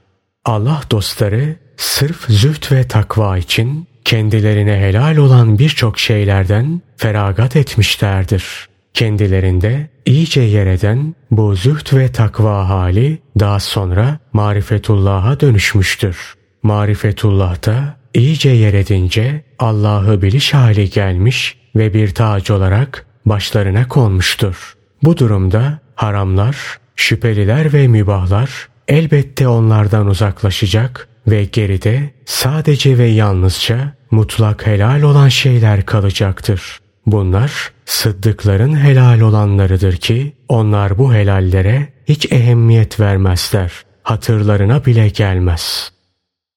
Allah 0.44 0.83
dostları 0.90 1.57
sırf 1.77 2.25
züht 2.29 2.72
ve 2.72 2.88
takva 2.88 3.38
için 3.38 3.88
kendilerine 4.05 4.81
helal 4.81 5.16
olan 5.16 5.59
birçok 5.59 5.99
şeylerden 5.99 6.83
feragat 6.96 7.57
etmişlerdir. 7.57 8.68
Kendilerinde 8.97 9.89
iyice 10.07 10.41
yer 10.41 10.67
eden 10.67 11.15
bu 11.31 11.57
züht 11.57 11.95
ve 11.95 12.13
takva 12.13 12.69
hali 12.69 13.19
daha 13.41 13.61
sonra 13.61 14.19
marifetullah'a 14.33 15.41
dönüşmüştür. 15.41 16.35
Marifetullah'ta 16.63 17.97
iyice 18.15 18.51
yer 18.51 18.75
edince 18.75 19.45
Allah'ı 19.59 20.23
biliş 20.23 20.55
hali 20.55 20.91
gelmiş 20.91 21.59
ve 21.77 21.95
bir 21.95 22.15
tac 22.15 22.55
olarak 22.55 23.07
başlarına 23.27 23.89
konmuştur. 23.89 24.75
Bu 25.03 25.19
durumda 25.19 25.79
haramlar, 25.95 26.57
şüpheliler 26.97 27.73
ve 27.73 27.89
mübahlar 27.89 28.69
elbette 28.89 29.49
onlardan 29.49 30.07
uzaklaşacak 30.07 31.09
ve 31.27 31.45
geride 31.45 32.11
sadece 32.25 32.99
ve 32.99 33.07
yalnızca 33.07 33.95
mutlak 34.11 34.67
helal 34.67 35.03
olan 35.03 35.29
şeyler 35.29 35.87
kalacaktır. 35.87 36.79
Bunlar 37.07 37.76
sıddıkların 37.87 38.77
helal 38.77 39.20
olanlarıdır 39.20 39.96
ki 39.96 40.33
onlar 40.49 40.99
bu 40.99 41.14
helallere 41.14 41.88
hiç 42.09 42.33
ehemmiyet 42.33 43.01
vermezler. 43.01 43.72
Hatırlarına 44.03 44.85
bile 44.85 45.09
gelmez. 45.09 45.92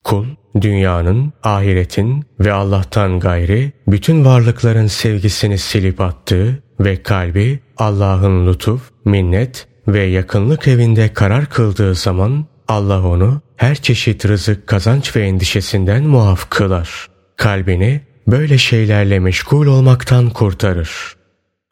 Kul 0.03 0.25
dünyanın, 0.61 1.33
ahiretin 1.43 2.25
ve 2.39 2.53
Allah'tan 2.53 3.19
gayri 3.19 3.71
bütün 3.87 4.25
varlıkların 4.25 4.87
sevgisini 4.87 5.57
silip 5.57 6.01
attığı 6.01 6.63
ve 6.79 7.03
kalbi 7.03 7.59
Allah'ın 7.77 8.47
lütuf, 8.47 8.91
minnet 9.05 9.67
ve 9.87 10.03
yakınlık 10.03 10.67
evinde 10.67 11.13
karar 11.13 11.45
kıldığı 11.45 11.95
zaman 11.95 12.45
Allah 12.67 13.03
onu 13.03 13.41
her 13.55 13.75
çeşit 13.75 14.25
rızık, 14.25 14.67
kazanç 14.67 15.15
ve 15.15 15.27
endişesinden 15.27 16.03
muaf 16.03 16.49
kılar. 16.49 17.07
Kalbini 17.37 18.01
böyle 18.27 18.57
şeylerle 18.57 19.19
meşgul 19.19 19.67
olmaktan 19.67 20.29
kurtarır. 20.29 21.18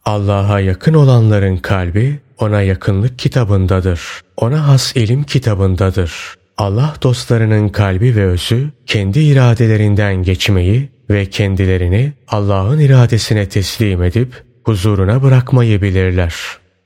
Allah'a 0.08 0.60
yakın 0.60 0.94
olanların 0.94 1.58
kalbi 1.58 2.20
ona 2.40 2.62
yakınlık 2.62 3.20
kitabındadır. 3.20 4.02
Ona 4.38 4.68
has 4.68 4.96
ilim 4.96 5.24
kitabındadır. 5.24 6.36
Allah 6.58 6.96
dostlarının 7.04 7.70
kalbi 7.70 8.16
ve 8.16 8.26
özü 8.26 8.72
kendi 8.86 9.20
iradelerinden 9.20 10.24
geçmeyi 10.24 10.90
ve 11.10 11.26
kendilerini 11.26 12.14
Allah'ın 12.28 12.80
iradesine 12.80 13.50
teslim 13.50 14.04
edip 14.04 14.44
huzuruna 14.64 15.24
bırakmayı 15.24 15.82
bilirler. 15.82 16.36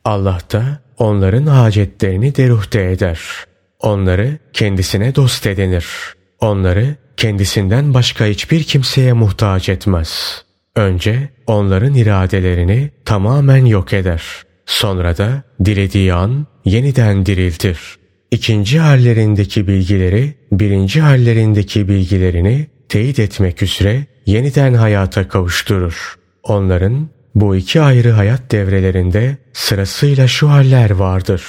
Allah 0.06 0.40
da 0.52 0.64
onların 0.98 1.46
hacetlerini 1.46 2.36
deruhte 2.36 2.92
eder. 2.92 3.20
Onları 3.80 4.38
kendisine 4.54 5.16
dost 5.16 5.48
edinir. 5.48 5.88
Onları 6.40 6.96
kendisinden 7.18 7.94
başka 7.94 8.26
hiçbir 8.26 8.64
kimseye 8.64 9.14
muhtaç 9.14 9.70
etmez. 9.70 10.44
Önce 10.76 11.30
onların 11.52 11.94
iradelerini 11.94 12.90
tamamen 13.06 13.66
yok 13.66 13.94
eder. 13.94 14.24
Sonra 14.66 15.18
da 15.18 15.44
dilediği 15.66 16.14
an 16.14 16.48
yeniden 16.66 17.26
diriltir. 17.26 17.80
İkinci 18.32 18.80
hallerindeki 18.80 19.68
bilgileri 19.68 20.34
birinci 20.52 21.02
hallerindeki 21.02 21.88
bilgilerini 21.88 22.68
teyit 22.90 23.20
etmek 23.20 23.64
üzere 23.64 24.06
yeniden 24.26 24.74
hayata 24.74 25.28
kavuşturur. 25.28 26.16
Onların 26.44 27.10
bu 27.36 27.56
iki 27.56 27.82
ayrı 27.82 28.12
hayat 28.12 28.52
devrelerinde 28.52 29.38
sırasıyla 29.54 30.28
şu 30.28 30.50
haller 30.50 30.92
vardır. 30.92 31.44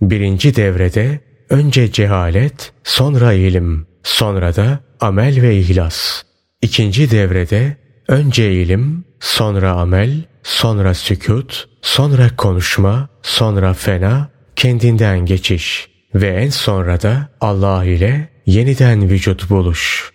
Birinci 0.00 0.56
devrede 0.56 1.20
önce 1.50 1.92
cehalet, 1.92 2.72
sonra 2.84 3.32
ilim, 3.32 3.86
sonra 4.02 4.56
da 4.56 4.80
amel 5.00 5.42
ve 5.42 5.56
ihlas. 5.56 6.22
İkinci 6.62 7.10
devrede 7.10 7.76
önce 8.08 8.52
ilim, 8.52 9.04
sonra 9.22 9.72
amel, 9.72 10.24
sonra 10.42 10.94
sükut, 10.94 11.68
sonra 11.82 12.36
konuşma, 12.36 13.08
sonra 13.22 13.74
fena, 13.74 14.28
kendinden 14.56 15.26
geçiş 15.26 15.88
ve 16.14 16.28
en 16.28 16.50
sonra 16.50 17.02
da 17.02 17.28
Allah 17.40 17.84
ile 17.84 18.28
yeniden 18.46 19.10
vücut 19.10 19.50
buluş. 19.50 20.12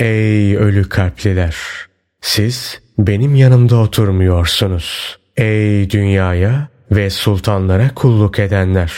Ey 0.00 0.56
ölü 0.56 0.88
kalpliler! 0.88 1.56
Siz 2.20 2.80
benim 2.98 3.34
yanımda 3.34 3.76
oturmuyorsunuz. 3.76 5.18
Ey 5.36 5.90
dünyaya 5.90 6.68
ve 6.90 7.10
sultanlara 7.10 7.94
kulluk 7.94 8.38
edenler! 8.38 8.92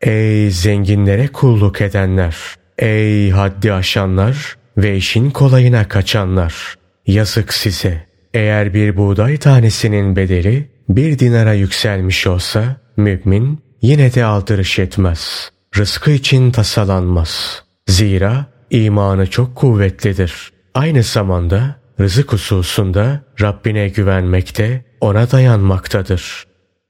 Ey 0.00 0.50
zenginlere 0.50 1.28
kulluk 1.28 1.80
edenler! 1.80 2.36
Ey 2.78 3.30
haddi 3.30 3.72
aşanlar 3.72 4.56
ve 4.76 4.96
işin 4.96 5.30
kolayına 5.30 5.88
kaçanlar! 5.88 6.74
Yazık 7.06 7.54
size! 7.54 8.09
Eğer 8.34 8.74
bir 8.74 8.96
buğday 8.96 9.36
tanesinin 9.36 10.16
bedeli 10.16 10.68
bir 10.88 11.18
dinara 11.18 11.52
yükselmiş 11.52 12.26
olsa 12.26 12.76
mümin 12.96 13.60
yine 13.82 14.14
de 14.14 14.24
aldırış 14.24 14.78
etmez. 14.78 15.50
Rızkı 15.76 16.10
için 16.10 16.50
tasalanmaz. 16.50 17.64
Zira 17.86 18.46
imanı 18.70 19.26
çok 19.26 19.56
kuvvetlidir. 19.56 20.52
Aynı 20.74 21.02
zamanda 21.02 21.76
rızık 22.00 22.32
hususunda 22.32 23.20
Rabbine 23.40 23.88
güvenmekte, 23.88 24.84
ona 25.00 25.30
dayanmaktadır. 25.30 26.44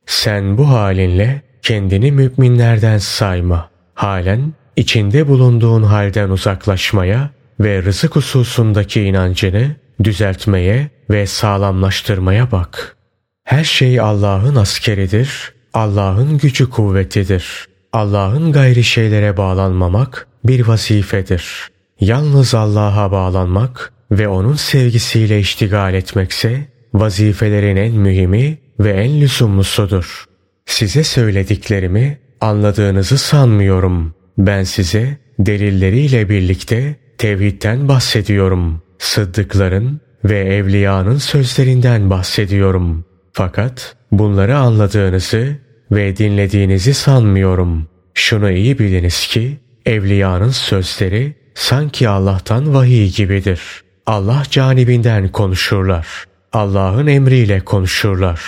Sen 0.06 0.58
bu 0.58 0.68
halinle 0.68 1.42
kendini 1.62 2.12
müminlerden 2.12 2.98
sayma. 2.98 3.70
Halen 3.94 4.52
içinde 4.76 5.28
bulunduğun 5.28 5.82
halden 5.82 6.30
uzaklaşmaya 6.30 7.30
ve 7.60 7.82
rızık 7.82 8.16
hususundaki 8.16 9.02
inancını 9.02 9.76
düzeltmeye 10.04 10.90
ve 11.10 11.26
sağlamlaştırmaya 11.26 12.50
bak. 12.52 12.96
Her 13.44 13.64
şey 13.64 14.00
Allah'ın 14.00 14.56
askeridir, 14.56 15.52
Allah'ın 15.74 16.38
gücü 16.38 16.70
kuvvetidir. 16.70 17.68
Allah'ın 17.92 18.52
gayri 18.52 18.84
şeylere 18.84 19.36
bağlanmamak 19.36 20.26
bir 20.44 20.66
vazifedir. 20.66 21.68
Yalnız 22.00 22.54
Allah'a 22.54 23.12
bağlanmak 23.12 23.92
ve 24.10 24.28
onun 24.28 24.54
sevgisiyle 24.54 25.40
iştigal 25.40 25.94
etmekse 25.94 26.68
vazifelerin 26.94 27.76
en 27.76 27.92
mühimi 27.92 28.58
ve 28.80 28.90
en 28.90 29.20
lüzumlusudur. 29.20 30.24
Size 30.66 31.04
söylediklerimi 31.04 32.18
anladığınızı 32.40 33.18
sanmıyorum. 33.18 34.14
Ben 34.38 34.62
size 34.62 35.18
delilleriyle 35.38 36.28
birlikte 36.28 36.96
tevhidden 37.18 37.88
bahsediyorum. 37.88 38.82
Sıddıkların 39.00 40.00
ve 40.24 40.38
evliyanın 40.38 41.18
sözlerinden 41.18 42.10
bahsediyorum. 42.10 43.04
Fakat 43.32 43.96
bunları 44.12 44.56
anladığınızı 44.56 45.56
ve 45.92 46.16
dinlediğinizi 46.16 46.94
sanmıyorum. 46.94 47.88
Şunu 48.14 48.50
iyi 48.50 48.78
biliniz 48.78 49.26
ki 49.26 49.60
evliyanın 49.86 50.50
sözleri 50.50 51.34
sanki 51.54 52.08
Allah'tan 52.08 52.74
vahiy 52.74 53.10
gibidir. 53.10 53.60
Allah 54.06 54.42
canibinden 54.50 55.28
konuşurlar. 55.28 56.06
Allah'ın 56.52 57.06
emriyle 57.06 57.60
konuşurlar. 57.60 58.40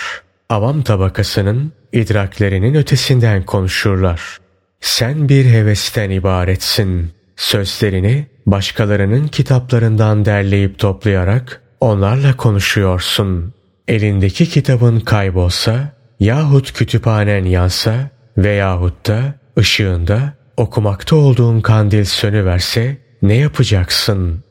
Avam 0.49 0.81
tabakasının 0.81 1.71
idraklerinin 1.93 2.73
ötesinden 2.73 3.43
konuşurlar. 3.43 4.37
Sen 4.81 5.29
bir 5.29 5.45
hevesten 5.45 6.09
ibaretsin. 6.09 7.11
Sözlerini 7.35 8.27
başkalarının 8.45 9.27
kitaplarından 9.27 10.25
derleyip 10.25 10.79
toplayarak 10.79 11.61
onlarla 11.79 12.37
konuşuyorsun. 12.37 13.53
Elindeki 13.87 14.49
kitabın 14.49 14.99
kaybolsa 14.99 15.93
yahut 16.19 16.73
kütüphanen 16.73 17.45
yansa 17.45 18.09
veyahut 18.37 19.07
da 19.07 19.33
ışığında 19.59 20.33
okumakta 20.57 21.15
olduğun 21.15 21.61
kandil 21.61 22.05
sönüverse 22.05 22.97
ne 23.21 23.33
yapacaksın? 23.33 24.43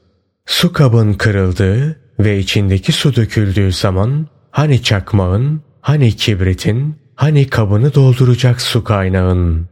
Su 0.46 0.72
kabın 0.72 1.12
kırıldığı 1.12 2.00
ve 2.18 2.38
içindeki 2.38 2.92
su 2.92 3.16
döküldüğü 3.16 3.72
zaman 3.72 4.26
hani 4.50 4.82
çakmağın, 4.82 5.62
hani 5.80 6.16
kibritin, 6.16 6.96
hani 7.14 7.48
kabını 7.48 7.94
dolduracak 7.94 8.60
su 8.60 8.84
kaynağın. 8.84 9.68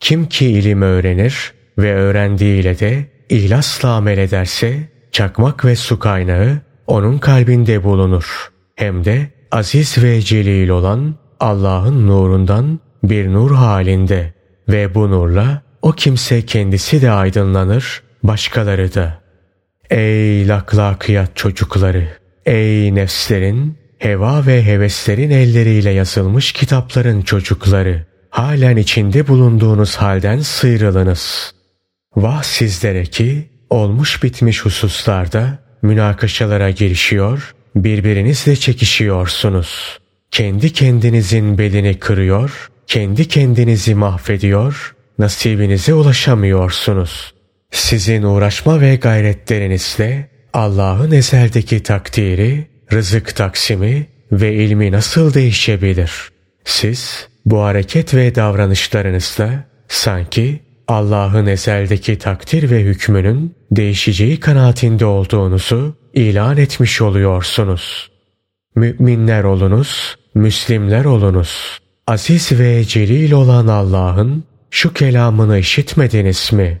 Kim 0.00 0.26
ki 0.26 0.46
ilim 0.46 0.82
öğrenir 0.82 1.52
ve 1.82 1.94
öğrendiğiyle 1.94 2.78
de 2.78 3.06
ihlasla 3.28 3.88
amel 3.88 4.18
ederse 4.18 4.88
çakmak 5.12 5.64
ve 5.64 5.76
su 5.76 5.98
kaynağı 5.98 6.58
onun 6.86 7.18
kalbinde 7.18 7.84
bulunur. 7.84 8.52
Hem 8.76 9.04
de 9.04 9.26
aziz 9.50 10.02
ve 10.02 10.20
celil 10.20 10.68
olan 10.68 11.14
Allah'ın 11.40 12.06
nurundan 12.06 12.80
bir 13.04 13.32
nur 13.32 13.54
halinde 13.54 14.32
ve 14.68 14.94
bu 14.94 15.10
nurla 15.10 15.62
o 15.82 15.92
kimse 15.92 16.46
kendisi 16.46 17.02
de 17.02 17.10
aydınlanır, 17.10 18.02
başkaları 18.22 18.94
da. 18.94 19.20
Ey 19.90 20.48
laklakiyat 20.48 21.36
çocukları! 21.36 22.08
Ey 22.46 22.94
nefslerin, 22.94 23.78
heva 23.98 24.46
ve 24.46 24.66
heveslerin 24.66 25.30
elleriyle 25.30 25.90
yazılmış 25.90 26.52
kitapların 26.52 27.22
çocukları! 27.22 28.06
Halen 28.30 28.76
içinde 28.76 29.28
bulunduğunuz 29.28 29.96
halden 29.96 30.40
sıyrılınız. 30.40 31.54
Vah 32.16 32.42
sizlere 32.42 33.04
ki 33.04 33.48
olmuş 33.70 34.22
bitmiş 34.22 34.64
hususlarda 34.64 35.58
münakaşalara 35.82 36.70
girişiyor, 36.70 37.54
birbirinizle 37.76 38.56
çekişiyorsunuz. 38.56 39.98
Kendi 40.30 40.72
kendinizin 40.72 41.58
belini 41.58 41.98
kırıyor, 41.98 42.70
kendi 42.86 43.28
kendinizi 43.28 43.94
mahvediyor, 43.94 44.94
nasibinize 45.18 45.94
ulaşamıyorsunuz. 45.94 47.34
Sizin 47.70 48.22
uğraşma 48.22 48.80
ve 48.80 48.96
gayretlerinizle 48.96 50.30
Allah'ın 50.52 51.12
ezeldeki 51.12 51.82
takdiri, 51.82 52.66
rızık 52.92 53.36
taksimi 53.36 54.06
ve 54.32 54.54
ilmi 54.54 54.92
nasıl 54.92 55.34
değişebilir? 55.34 56.12
Siz 56.64 57.28
bu 57.46 57.62
hareket 57.62 58.14
ve 58.14 58.34
davranışlarınızla 58.34 59.64
sanki 59.88 60.60
Allah'ın 60.90 61.46
ezeldeki 61.46 62.18
takdir 62.18 62.70
ve 62.70 62.82
hükmünün 62.82 63.54
değişeceği 63.70 64.40
kanaatinde 64.40 65.06
olduğunuzu 65.06 65.96
ilan 66.14 66.56
etmiş 66.56 67.00
oluyorsunuz. 67.00 68.10
Müminler 68.74 69.44
olunuz, 69.44 70.16
Müslimler 70.34 71.04
olunuz. 71.04 71.78
Aziz 72.06 72.52
ve 72.52 72.84
celil 72.84 73.32
olan 73.32 73.66
Allah'ın 73.66 74.44
şu 74.70 74.92
kelamını 74.92 75.58
işitmediniz 75.58 76.52
mi? 76.52 76.80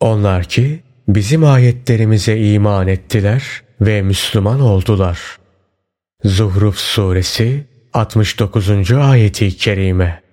Onlar 0.00 0.44
ki 0.44 0.80
bizim 1.08 1.44
ayetlerimize 1.44 2.38
iman 2.38 2.88
ettiler 2.88 3.42
ve 3.80 4.02
Müslüman 4.02 4.60
oldular. 4.60 5.18
Zuhruf 6.24 6.76
Suresi 6.78 7.66
69. 7.92 8.92
ayeti 8.92 9.56
kerime 9.56 10.29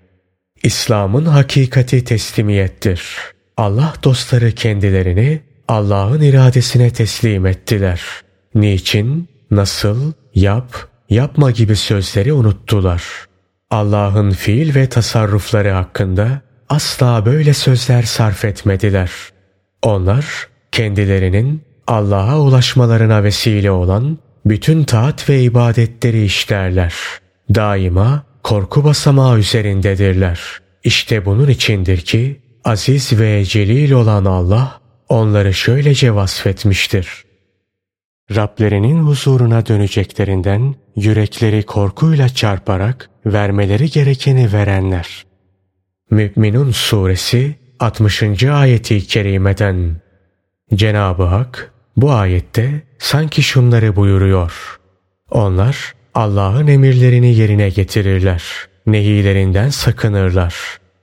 İslam'ın 0.63 1.25
hakikati 1.25 2.03
teslimiyettir. 2.03 3.17
Allah 3.57 3.93
dostları 4.03 4.51
kendilerini 4.51 5.41
Allah'ın 5.67 6.21
iradesine 6.21 6.89
teslim 6.89 7.45
ettiler. 7.45 8.01
Niçin, 8.55 9.29
nasıl, 9.51 10.13
yap, 10.35 10.87
yapma 11.09 11.51
gibi 11.51 11.75
sözleri 11.75 12.33
unuttular. 12.33 13.03
Allah'ın 13.71 14.31
fiil 14.31 14.75
ve 14.75 14.89
tasarrufları 14.89 15.69
hakkında 15.71 16.41
asla 16.69 17.25
böyle 17.25 17.53
sözler 17.53 18.03
sarf 18.03 18.45
etmediler. 18.45 19.11
Onlar 19.81 20.47
kendilerinin 20.71 21.61
Allah'a 21.87 22.39
ulaşmalarına 22.39 23.23
vesile 23.23 23.71
olan 23.71 24.17
bütün 24.45 24.83
taat 24.83 25.29
ve 25.29 25.41
ibadetleri 25.41 26.23
işlerler. 26.23 26.93
Daima 27.55 28.23
korku 28.47 28.83
basamağı 28.83 29.39
üzerindedirler. 29.39 30.39
İşte 30.83 31.25
bunun 31.25 31.49
içindir 31.49 31.97
ki 32.01 32.41
aziz 32.63 33.19
ve 33.19 33.45
celil 33.45 33.91
olan 33.91 34.25
Allah 34.25 34.81
onları 35.09 35.53
şöylece 35.53 36.15
vasfetmiştir. 36.15 37.23
Rablerinin 38.35 38.99
huzuruna 38.99 39.65
döneceklerinden 39.65 40.75
yürekleri 40.95 41.63
korkuyla 41.63 42.29
çarparak 42.29 43.09
vermeleri 43.25 43.89
gerekeni 43.89 44.53
verenler. 44.53 45.25
Mü'minun 46.11 46.71
suresi 46.71 47.55
60. 47.79 48.43
ayeti 48.43 49.07
kerimeden 49.07 50.01
Cenab-ı 50.73 51.23
Hak 51.23 51.73
bu 51.97 52.11
ayette 52.11 52.81
sanki 52.99 53.43
şunları 53.43 53.95
buyuruyor. 53.95 54.79
Onlar 55.31 55.96
Allah'ın 56.17 56.67
emirlerini 56.67 57.35
yerine 57.35 57.69
getirirler. 57.69 58.43
Nehilerinden 58.87 59.69
sakınırlar. 59.69 60.55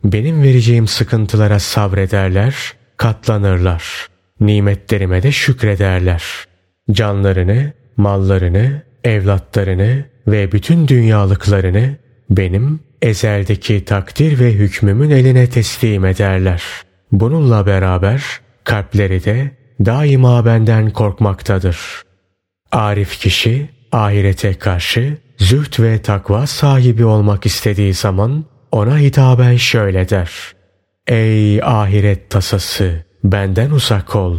Benim 0.04 0.42
vereceğim 0.42 0.86
sıkıntılara 0.86 1.58
sabrederler, 1.58 2.54
katlanırlar. 2.96 4.08
Nimetlerime 4.40 5.22
de 5.22 5.32
şükrederler. 5.32 6.22
Canlarını, 6.90 7.72
mallarını, 7.96 8.82
evlatlarını 9.04 10.04
ve 10.26 10.52
bütün 10.52 10.88
dünyalıklarını 10.88 11.96
benim 12.30 12.80
ezeldeki 13.02 13.84
takdir 13.84 14.40
ve 14.40 14.52
hükmümün 14.52 15.10
eline 15.10 15.46
teslim 15.46 16.04
ederler. 16.04 16.62
Bununla 17.12 17.66
beraber 17.66 18.24
kalpleri 18.64 19.24
de 19.24 19.50
daima 19.84 20.46
benden 20.46 20.90
korkmaktadır. 20.90 22.02
Arif 22.72 23.18
kişi 23.20 23.73
ahirete 23.94 24.54
karşı 24.54 25.18
züht 25.38 25.80
ve 25.80 26.02
takva 26.02 26.46
sahibi 26.46 27.04
olmak 27.04 27.46
istediği 27.46 27.94
zaman 27.94 28.44
ona 28.72 28.98
hitaben 28.98 29.56
şöyle 29.56 30.08
der. 30.08 30.30
Ey 31.06 31.62
ahiret 31.62 32.30
tasası 32.30 33.04
benden 33.24 33.70
uzak 33.70 34.16
ol. 34.16 34.36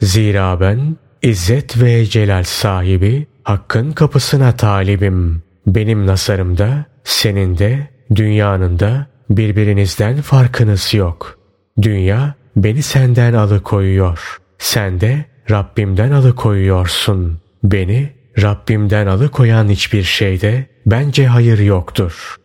Zira 0.00 0.60
ben 0.60 0.96
izzet 1.22 1.82
ve 1.82 2.06
celal 2.06 2.42
sahibi 2.42 3.26
hakkın 3.44 3.92
kapısına 3.92 4.56
talibim. 4.56 5.42
Benim 5.66 6.06
nazarımda 6.06 6.84
senin 7.04 7.58
de 7.58 7.88
dünyanın 8.14 8.78
da 8.78 9.06
birbirinizden 9.30 10.16
farkınız 10.16 10.94
yok. 10.94 11.38
Dünya 11.82 12.34
beni 12.56 12.82
senden 12.82 13.34
alıkoyuyor. 13.34 14.38
Sen 14.58 15.00
de 15.00 15.24
Rabbimden 15.50 16.10
alıkoyuyorsun. 16.10 17.40
Beni 17.64 18.10
Rabbimden 18.42 19.06
alıkoyan 19.06 19.68
hiçbir 19.68 20.02
şeyde 20.02 20.66
bence 20.86 21.26
hayır 21.26 21.58
yoktur. 21.58 22.36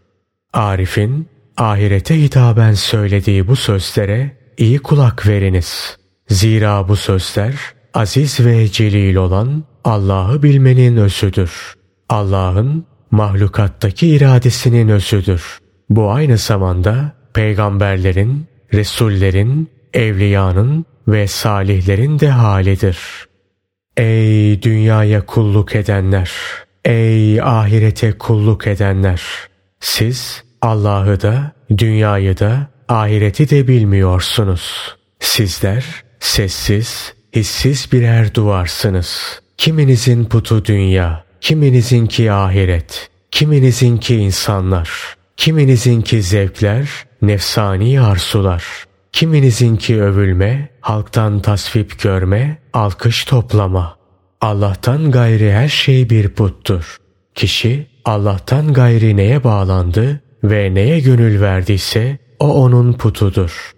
Arif'in 0.53 1.27
ahirete 1.57 2.21
hitaben 2.21 2.73
söylediği 2.73 3.47
bu 3.47 3.55
sözlere 3.55 4.37
iyi 4.57 4.79
kulak 4.79 5.27
veriniz. 5.27 5.97
Zira 6.27 6.87
bu 6.87 6.95
sözler 6.95 7.55
aziz 7.93 8.39
ve 8.39 8.67
celil 8.67 9.15
olan 9.15 9.63
Allah'ı 9.83 10.43
bilmenin 10.43 10.97
özüdür. 10.97 11.73
Allah'ın 12.09 12.85
mahlukattaki 13.11 14.07
iradesinin 14.07 14.89
özüdür. 14.89 15.59
Bu 15.89 16.11
aynı 16.11 16.37
zamanda 16.37 17.13
peygamberlerin, 17.33 18.45
resullerin, 18.73 19.69
evliyanın 19.93 20.85
ve 21.07 21.27
salihlerin 21.27 22.19
de 22.19 22.29
halidir. 22.29 22.97
Ey 23.99 24.61
dünyaya 24.61 25.25
kulluk 25.25 25.75
edenler! 25.75 26.31
Ey 26.85 27.41
ahirete 27.41 28.17
kulluk 28.17 28.67
edenler! 28.67 29.21
Siz 29.79 30.43
Allah'ı 30.61 31.21
da, 31.21 31.51
dünyayı 31.77 32.37
da, 32.37 32.67
ahireti 32.87 33.49
de 33.49 33.67
bilmiyorsunuz. 33.67 34.95
Sizler 35.19 35.85
sessiz, 36.19 37.13
hissiz 37.35 37.91
birer 37.91 38.35
duvarsınız. 38.35 39.41
Kiminizin 39.57 40.25
putu 40.25 40.65
dünya, 40.65 41.23
kiminizinki 41.41 42.31
ahiret, 42.31 43.09
kiminizinki 43.31 44.15
insanlar, 44.15 44.89
kiminizinki 45.37 46.21
zevkler, 46.21 46.89
nefsani 47.21 48.01
arzular, 48.01 48.63
kiminizinki 49.11 50.01
övülme, 50.01 50.69
halktan 50.81 51.39
tasvip 51.39 51.99
görme, 51.99 52.57
alkış 52.73 53.25
toplama. 53.25 53.97
Allah'tan 54.41 55.11
gayri 55.11 55.51
her 55.51 55.67
şey 55.67 56.09
bir 56.09 56.29
puttur. 56.29 56.97
Kişi 57.35 57.87
Allah'tan 58.05 58.73
gayri 58.73 59.17
neye 59.17 59.43
bağlandı 59.43 60.21
ve 60.43 60.73
neye 60.73 60.99
gönül 60.99 61.41
verdiyse 61.41 62.17
o 62.39 62.53
onun 62.53 62.93
putudur. 62.93 63.71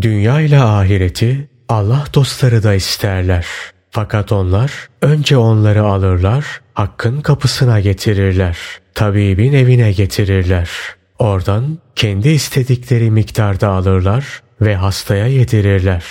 Dünya 0.00 0.40
ile 0.40 0.58
ahireti 0.58 1.48
Allah 1.68 2.04
dostları 2.14 2.62
da 2.62 2.74
isterler. 2.74 3.46
Fakat 3.90 4.32
onlar 4.32 4.88
önce 5.02 5.36
onları 5.36 5.82
alırlar, 5.82 6.60
hakkın 6.74 7.20
kapısına 7.20 7.80
getirirler. 7.80 8.58
Tabibin 8.94 9.52
evine 9.52 9.92
getirirler. 9.92 10.70
Oradan 11.18 11.78
kendi 11.96 12.28
istedikleri 12.28 13.10
miktarda 13.10 13.68
alırlar 13.68 14.42
ve 14.64 14.76
hastaya 14.76 15.26
yedirirler. 15.26 16.04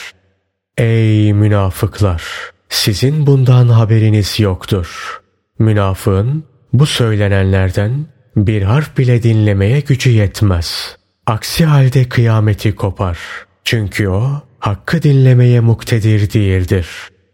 Ey 0.77 1.33
münafıklar! 1.33 2.23
Sizin 2.69 3.27
bundan 3.27 3.67
haberiniz 3.67 4.39
yoktur. 4.39 5.19
Münafığın 5.59 6.43
bu 6.73 6.85
söylenenlerden 6.85 8.05
bir 8.35 8.61
harf 8.61 8.97
bile 8.97 9.23
dinlemeye 9.23 9.79
gücü 9.79 10.09
yetmez. 10.09 10.95
Aksi 11.25 11.65
halde 11.65 12.09
kıyameti 12.09 12.75
kopar. 12.75 13.17
Çünkü 13.63 14.07
o 14.07 14.41
hakkı 14.59 15.03
dinlemeye 15.03 15.59
muktedir 15.59 16.33
değildir. 16.33 16.87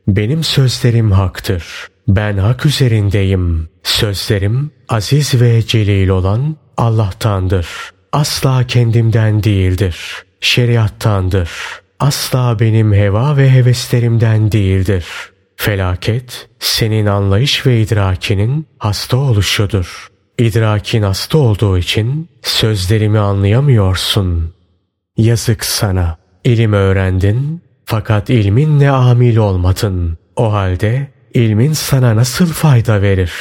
Benim 0.07 0.43
sözlerim 0.43 1.11
haktır. 1.11 1.87
Ben 2.07 2.37
hak 2.37 2.65
üzerindeyim. 2.65 3.69
Sözlerim 3.83 4.71
aziz 4.89 5.41
ve 5.41 5.61
celil 5.67 6.09
olan 6.09 6.55
Allah'tandır. 6.77 7.67
Asla 8.11 8.63
kendimden 8.67 9.43
değildir. 9.43 9.97
Şeriattandır. 10.41 11.49
Asla 11.99 12.59
benim 12.59 12.93
heva 12.93 13.37
ve 13.37 13.51
heveslerimden 13.51 14.51
değildir. 14.51 15.05
Felaket 15.55 16.49
senin 16.59 17.05
anlayış 17.05 17.65
ve 17.65 17.81
idrakinin 17.81 18.67
hasta 18.77 19.17
oluşudur. 19.17 20.07
İdrakin 20.37 21.01
hasta 21.01 21.37
olduğu 21.37 21.77
için 21.77 22.29
sözlerimi 22.41 23.19
anlayamıyorsun. 23.19 24.53
Yazık 25.17 25.65
sana. 25.65 26.17
İlim 26.43 26.73
öğrendin 26.73 27.61
fakat 27.85 28.29
ilminle 28.29 28.89
amil 28.89 29.37
olmadın. 29.37 30.17
O 30.35 30.53
halde 30.53 31.07
ilmin 31.33 31.73
sana 31.73 32.15
nasıl 32.15 32.45
fayda 32.45 33.01
verir? 33.01 33.31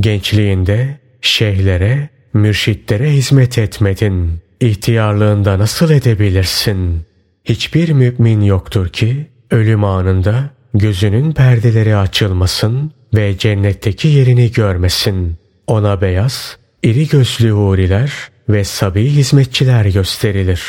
Gençliğinde 0.00 0.98
şeyhlere, 1.20 2.08
mürşitlere 2.34 3.10
hizmet 3.10 3.58
etmedin. 3.58 4.40
İhtiyarlığında 4.62 5.58
nasıl 5.58 5.90
edebilirsin? 5.90 7.02
Hiçbir 7.44 7.92
mümin 7.92 8.40
yoktur 8.40 8.88
ki 8.88 9.26
ölüm 9.50 9.84
anında 9.84 10.50
gözünün 10.74 11.32
perdeleri 11.32 11.96
açılmasın 11.96 12.92
ve 13.14 13.38
cennetteki 13.38 14.08
yerini 14.08 14.52
görmesin. 14.52 15.36
Ona 15.66 16.00
beyaz, 16.00 16.56
iri 16.82 17.08
gözlü 17.08 17.50
huriler 17.50 18.12
ve 18.48 18.64
sabi 18.64 19.06
hizmetçiler 19.06 19.84
gösterilir. 19.84 20.62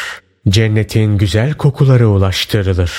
Cennetin 0.50 1.18
güzel 1.18 1.54
kokuları 1.54 2.10
ulaştırılır. 2.10 2.92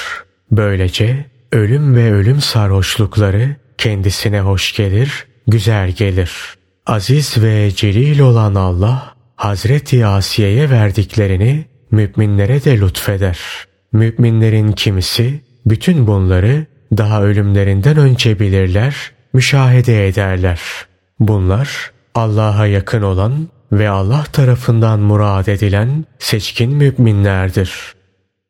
Böylece 0.50 1.24
ölüm 1.52 1.96
ve 1.96 2.12
ölüm 2.12 2.40
sarhoşlukları 2.40 3.56
kendisine 3.78 4.40
hoş 4.40 4.76
gelir, 4.76 5.26
güzel 5.46 5.90
gelir. 5.90 6.32
Aziz 6.86 7.42
ve 7.42 7.70
celil 7.76 8.20
olan 8.20 8.54
Allah, 8.54 9.13
Hazreti 9.36 10.06
Asiye'ye 10.06 10.70
verdiklerini 10.70 11.64
müminlere 11.90 12.64
de 12.64 12.80
lütfeder. 12.80 13.38
Müminlerin 13.92 14.72
kimisi 14.72 15.40
bütün 15.66 16.06
bunları 16.06 16.66
daha 16.96 17.22
ölümlerinden 17.22 17.96
önce 17.96 18.40
bilirler, 18.40 18.94
müşahede 19.32 20.08
ederler. 20.08 20.60
Bunlar 21.20 21.90
Allah'a 22.14 22.66
yakın 22.66 23.02
olan 23.02 23.48
ve 23.72 23.88
Allah 23.88 24.24
tarafından 24.32 25.00
murad 25.00 25.46
edilen 25.46 26.04
seçkin 26.18 26.76
müminlerdir. 26.76 27.94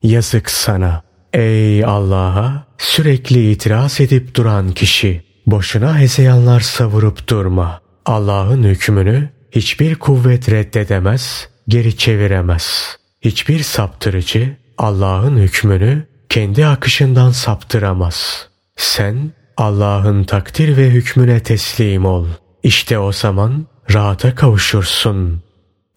Yazık 0.03 0.51
sana 0.51 1.03
ey 1.33 1.85
Allah'a 1.85 2.67
sürekli 2.79 3.51
itiraz 3.51 4.01
edip 4.01 4.35
duran 4.35 4.73
kişi. 4.73 5.25
Boşuna 5.47 5.99
hezeyanlar 5.99 6.61
savurup 6.61 7.29
durma. 7.29 7.81
Allah'ın 8.07 8.63
hükmünü 8.63 9.29
hiçbir 9.55 9.95
kuvvet 9.95 10.51
reddedemez, 10.51 11.49
geri 11.69 11.97
çeviremez. 11.97 12.97
Hiçbir 13.21 13.63
saptırıcı 13.63 14.57
Allah'ın 14.79 15.37
hükmünü 15.37 16.07
kendi 16.29 16.67
akışından 16.67 17.31
saptıramaz. 17.31 18.49
Sen 18.77 19.33
Allah'ın 19.57 20.25
takdir 20.25 20.77
ve 20.77 20.91
hükmüne 20.91 21.41
teslim 21.41 22.05
ol. 22.05 22.27
İşte 22.63 22.99
o 22.99 23.13
zaman 23.13 23.67
rahata 23.93 24.35
kavuşursun. 24.35 25.43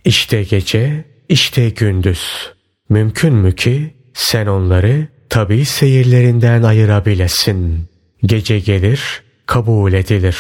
İşte 0.06 0.44
gece, 0.44 1.06
işte 1.30 1.70
gündüz. 1.70 2.52
Mümkün 2.90 3.34
mü 3.34 3.56
ki 3.56 3.94
sen 4.14 4.48
onları 4.48 5.08
tabi 5.30 5.66
seyirlerinden 5.66 6.64
ayırabilesin. 6.64 7.90
Gece 8.24 8.60
gelir, 8.60 9.24
kabul 9.46 9.94
edilir. 9.94 10.38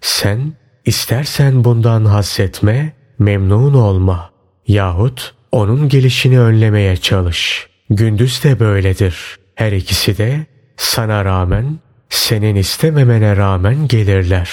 Sen 0.00 0.52
istersen 0.84 1.64
bundan 1.64 2.04
hasretme, 2.04 2.92
memnun 3.18 3.74
olma. 3.74 4.30
Yahut 4.66 5.34
onun 5.52 5.88
gelişini 5.88 6.40
önlemeye 6.40 6.96
çalış. 6.96 7.66
Gündüz 7.90 8.44
de 8.44 8.60
böyledir. 8.60 9.16
Her 9.54 9.72
ikisi 9.72 10.18
de 10.18 10.46
sana 10.76 11.24
rağmen, 11.24 11.78
senin 12.08 12.54
istememene 12.54 13.36
rağmen 13.36 13.88
gelirler. 13.88 14.50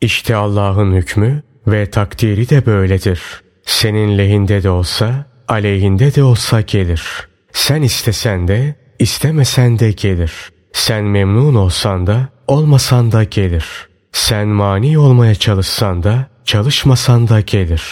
İşte 0.00 0.36
Allah'ın 0.36 0.92
hükmü 0.92 1.42
ve 1.66 1.90
takdiri 1.90 2.50
de 2.50 2.66
böyledir. 2.66 3.20
Senin 3.66 4.18
lehinde 4.18 4.62
de 4.62 4.70
olsa, 4.70 5.26
aleyhinde 5.48 6.14
de 6.14 6.22
olsa 6.22 6.60
gelir. 6.60 7.02
Sen 7.52 7.82
istesen 7.82 8.48
de, 8.48 8.74
istemesen 8.98 9.78
de 9.78 9.90
gelir. 9.90 10.32
Sen 10.72 11.04
memnun 11.04 11.54
olsan 11.54 12.06
da, 12.06 12.28
olmasan 12.46 13.12
da 13.12 13.24
gelir. 13.24 13.87
Sen 14.12 14.48
mani 14.48 14.98
olmaya 14.98 15.34
çalışsan 15.34 16.02
da, 16.02 16.26
çalışmasan 16.44 17.28
da 17.28 17.40
gelir. 17.40 17.82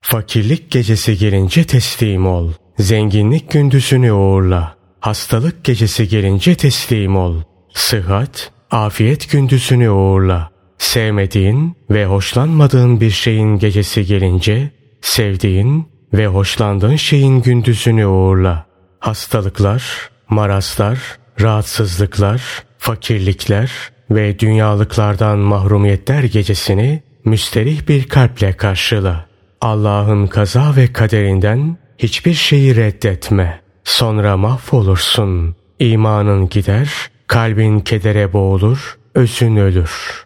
Fakirlik 0.00 0.70
gecesi 0.70 1.18
gelince 1.18 1.64
teslim 1.64 2.26
ol. 2.26 2.52
Zenginlik 2.78 3.50
gündüzünü 3.50 4.12
uğurla. 4.12 4.76
Hastalık 5.00 5.64
gecesi 5.64 6.08
gelince 6.08 6.54
teslim 6.54 7.16
ol. 7.16 7.42
Sıhhat, 7.74 8.52
afiyet 8.70 9.30
gündüzünü 9.30 9.90
uğurla. 9.90 10.50
Sevmediğin 10.78 11.76
ve 11.90 12.06
hoşlanmadığın 12.06 13.00
bir 13.00 13.10
şeyin 13.10 13.58
gecesi 13.58 14.04
gelince, 14.06 14.70
sevdiğin 15.00 15.88
ve 16.12 16.26
hoşlandığın 16.26 16.96
şeyin 16.96 17.42
gündüzünü 17.42 18.06
uğurla. 18.06 18.66
Hastalıklar, 19.00 20.10
marazlar, 20.28 20.98
rahatsızlıklar, 21.40 22.42
fakirlikler 22.78 23.70
ve 24.10 24.38
dünyalıklardan 24.38 25.38
mahrumiyetler 25.38 26.22
gecesini 26.22 27.02
müsterih 27.24 27.88
bir 27.88 28.08
kalple 28.08 28.52
karşıla. 28.52 29.26
Allah'ın 29.60 30.26
kaza 30.26 30.76
ve 30.76 30.92
kaderinden 30.92 31.76
hiçbir 31.98 32.34
şeyi 32.34 32.76
reddetme. 32.76 33.60
Sonra 33.84 34.36
mahvolursun. 34.36 35.56
İmanın 35.78 36.48
gider, 36.48 36.90
kalbin 37.26 37.80
kedere 37.80 38.32
boğulur, 38.32 38.98
özün 39.14 39.56
ölür. 39.56 40.24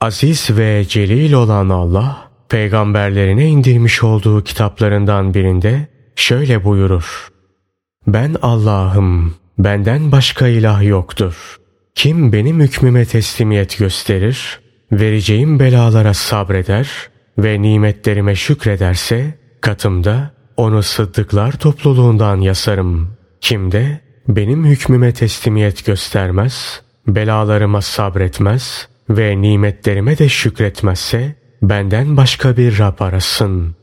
Aziz 0.00 0.50
ve 0.50 0.84
celil 0.88 1.32
olan 1.32 1.68
Allah, 1.68 2.30
peygamberlerine 2.48 3.48
indirmiş 3.48 4.02
olduğu 4.02 4.44
kitaplarından 4.44 5.34
birinde 5.34 5.88
şöyle 6.16 6.64
buyurur. 6.64 7.28
Ben 8.06 8.36
Allah'ım, 8.42 9.34
benden 9.58 10.12
başka 10.12 10.48
ilah 10.48 10.82
yoktur. 10.82 11.56
Kim 11.94 12.32
benim 12.32 12.60
hükmüme 12.60 13.04
teslimiyet 13.04 13.78
gösterir, 13.78 14.60
vereceğim 14.92 15.60
belalara 15.60 16.14
sabreder 16.14 16.88
ve 17.38 17.62
nimetlerime 17.62 18.34
şükrederse, 18.34 19.38
katımda 19.60 20.30
onu 20.56 20.82
sıddıklar 20.82 21.52
topluluğundan 21.52 22.40
yasarım. 22.40 23.16
Kim 23.40 23.72
de 23.72 24.00
benim 24.28 24.64
hükmüme 24.64 25.12
teslimiyet 25.12 25.86
göstermez, 25.86 26.82
belalarıma 27.06 27.80
sabretmez 27.80 28.88
ve 29.10 29.40
nimetlerime 29.40 30.18
de 30.18 30.28
şükretmezse, 30.28 31.34
benden 31.62 32.16
başka 32.16 32.56
bir 32.56 32.78
Rab 32.78 33.00
arasın. 33.00 33.76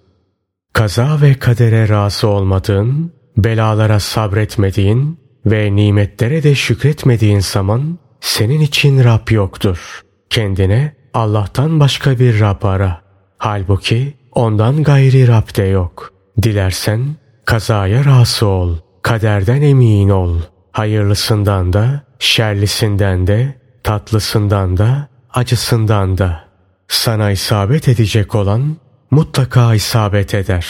Kaza 0.74 1.22
ve 1.22 1.34
kadere 1.34 1.90
razı 1.90 2.28
olmadığın, 2.28 3.14
belalara 3.38 4.00
sabretmediğin 4.00 5.21
ve 5.46 5.76
nimetlere 5.76 6.44
de 6.44 6.56
şükretmediğin 6.56 7.40
zaman 7.40 8.00
senin 8.22 8.60
için 8.62 9.04
Rab 9.04 9.32
yoktur. 9.32 10.02
Kendine 10.30 10.94
Allah'tan 11.14 11.80
başka 11.80 12.20
bir 12.20 12.40
Rab 12.40 12.64
ara. 12.64 13.02
Halbuki 13.38 14.14
ondan 14.32 14.84
gayri 14.84 15.28
Rab 15.28 15.58
de 15.58 15.64
yok. 15.64 16.14
Dilersen 16.42 17.16
kazaya 17.46 18.06
razı 18.06 18.46
ol. 18.46 18.78
Kaderden 19.02 19.62
emin 19.62 20.10
ol. 20.10 20.40
Hayırlısından 20.72 21.74
da, 21.74 22.04
şerlisinden 22.20 23.28
de, 23.28 23.56
tatlısından 23.84 24.78
da, 24.78 25.08
acısından 25.34 26.18
da. 26.18 26.44
Sana 26.88 27.32
isabet 27.32 27.88
edecek 27.88 28.36
olan 28.36 28.78
mutlaka 29.12 29.76
isabet 29.76 30.34
eder. 30.34 30.68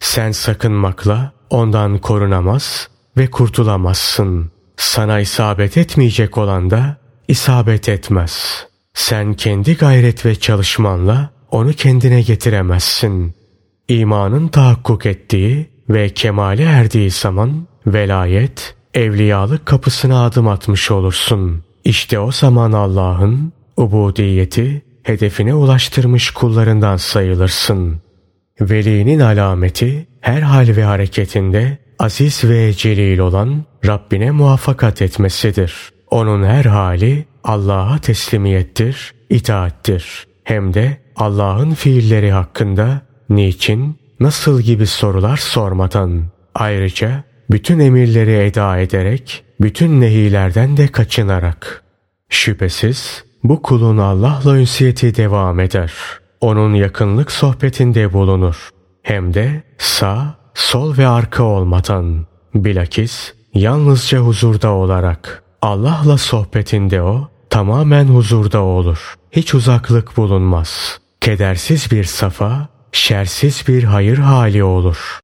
Sen 0.00 0.32
sakınmakla 0.32 1.32
ondan 1.50 1.98
korunamaz 1.98 2.88
ve 3.16 3.26
kurtulamazsın. 3.26 4.50
Sana 4.76 5.20
isabet 5.20 5.76
etmeyecek 5.76 6.38
olan 6.38 6.70
da 6.70 6.96
isabet 7.28 7.88
etmez. 7.88 8.66
Sen 8.94 9.34
kendi 9.34 9.76
gayret 9.76 10.26
ve 10.26 10.34
çalışmanla 10.34 11.30
onu 11.50 11.72
kendine 11.72 12.22
getiremezsin. 12.22 13.34
İmanın 13.88 14.48
tahakkuk 14.48 15.06
ettiği 15.06 15.70
ve 15.88 16.08
kemale 16.08 16.62
erdiği 16.62 17.10
zaman 17.10 17.66
velayet, 17.86 18.74
evliyalık 18.94 19.66
kapısına 19.66 20.24
adım 20.24 20.48
atmış 20.48 20.90
olursun. 20.90 21.62
İşte 21.84 22.18
o 22.18 22.32
zaman 22.32 22.72
Allah'ın 22.72 23.52
ubudiyeti 23.76 24.82
hedefine 25.02 25.54
ulaştırmış 25.54 26.30
kullarından 26.30 26.96
sayılırsın. 26.96 28.00
Velinin 28.60 29.20
alameti 29.20 30.06
her 30.20 30.42
hal 30.42 30.76
ve 30.76 30.84
hareketinde 30.84 31.78
aziz 31.98 32.44
ve 32.44 32.72
celil 32.72 33.18
olan 33.18 33.64
Rabbine 33.86 34.30
muvaffakat 34.30 35.02
etmesidir. 35.02 35.74
Onun 36.10 36.44
her 36.44 36.64
hali 36.64 37.24
Allah'a 37.44 37.98
teslimiyettir, 37.98 39.14
itaattir. 39.30 40.26
Hem 40.44 40.74
de 40.74 40.98
Allah'ın 41.16 41.74
fiilleri 41.74 42.32
hakkında 42.32 43.00
niçin, 43.28 43.98
nasıl 44.20 44.60
gibi 44.60 44.86
sorular 44.86 45.36
sormadan. 45.36 46.24
Ayrıca 46.54 47.24
bütün 47.50 47.78
emirleri 47.78 48.32
eda 48.32 48.78
ederek, 48.78 49.44
bütün 49.60 50.00
nehilerden 50.00 50.76
de 50.76 50.88
kaçınarak. 50.88 51.82
Şüphesiz 52.28 53.24
bu 53.44 53.62
kulun 53.62 53.98
Allah'la 53.98 54.58
ünsiyeti 54.58 55.16
devam 55.16 55.60
eder. 55.60 55.92
Onun 56.40 56.74
yakınlık 56.74 57.32
sohbetinde 57.32 58.12
bulunur. 58.12 58.70
Hem 59.02 59.34
de 59.34 59.62
sağ, 59.78 60.38
sol 60.54 60.98
ve 60.98 61.06
arka 61.06 61.42
olmadan. 61.42 62.26
Bilakis 62.54 63.32
yalnızca 63.54 64.18
huzurda 64.18 64.70
olarak. 64.70 65.42
Allah'la 65.62 66.18
sohbetinde 66.18 67.02
o 67.02 67.28
tamamen 67.50 68.04
huzurda 68.04 68.60
olur. 68.60 69.14
Hiç 69.32 69.54
uzaklık 69.54 70.16
bulunmaz. 70.16 70.98
Kedersiz 71.20 71.90
bir 71.90 72.04
safa, 72.04 72.68
şersiz 72.92 73.64
bir 73.68 73.84
hayır 73.84 74.18
hali 74.18 74.64
olur. 74.64 75.20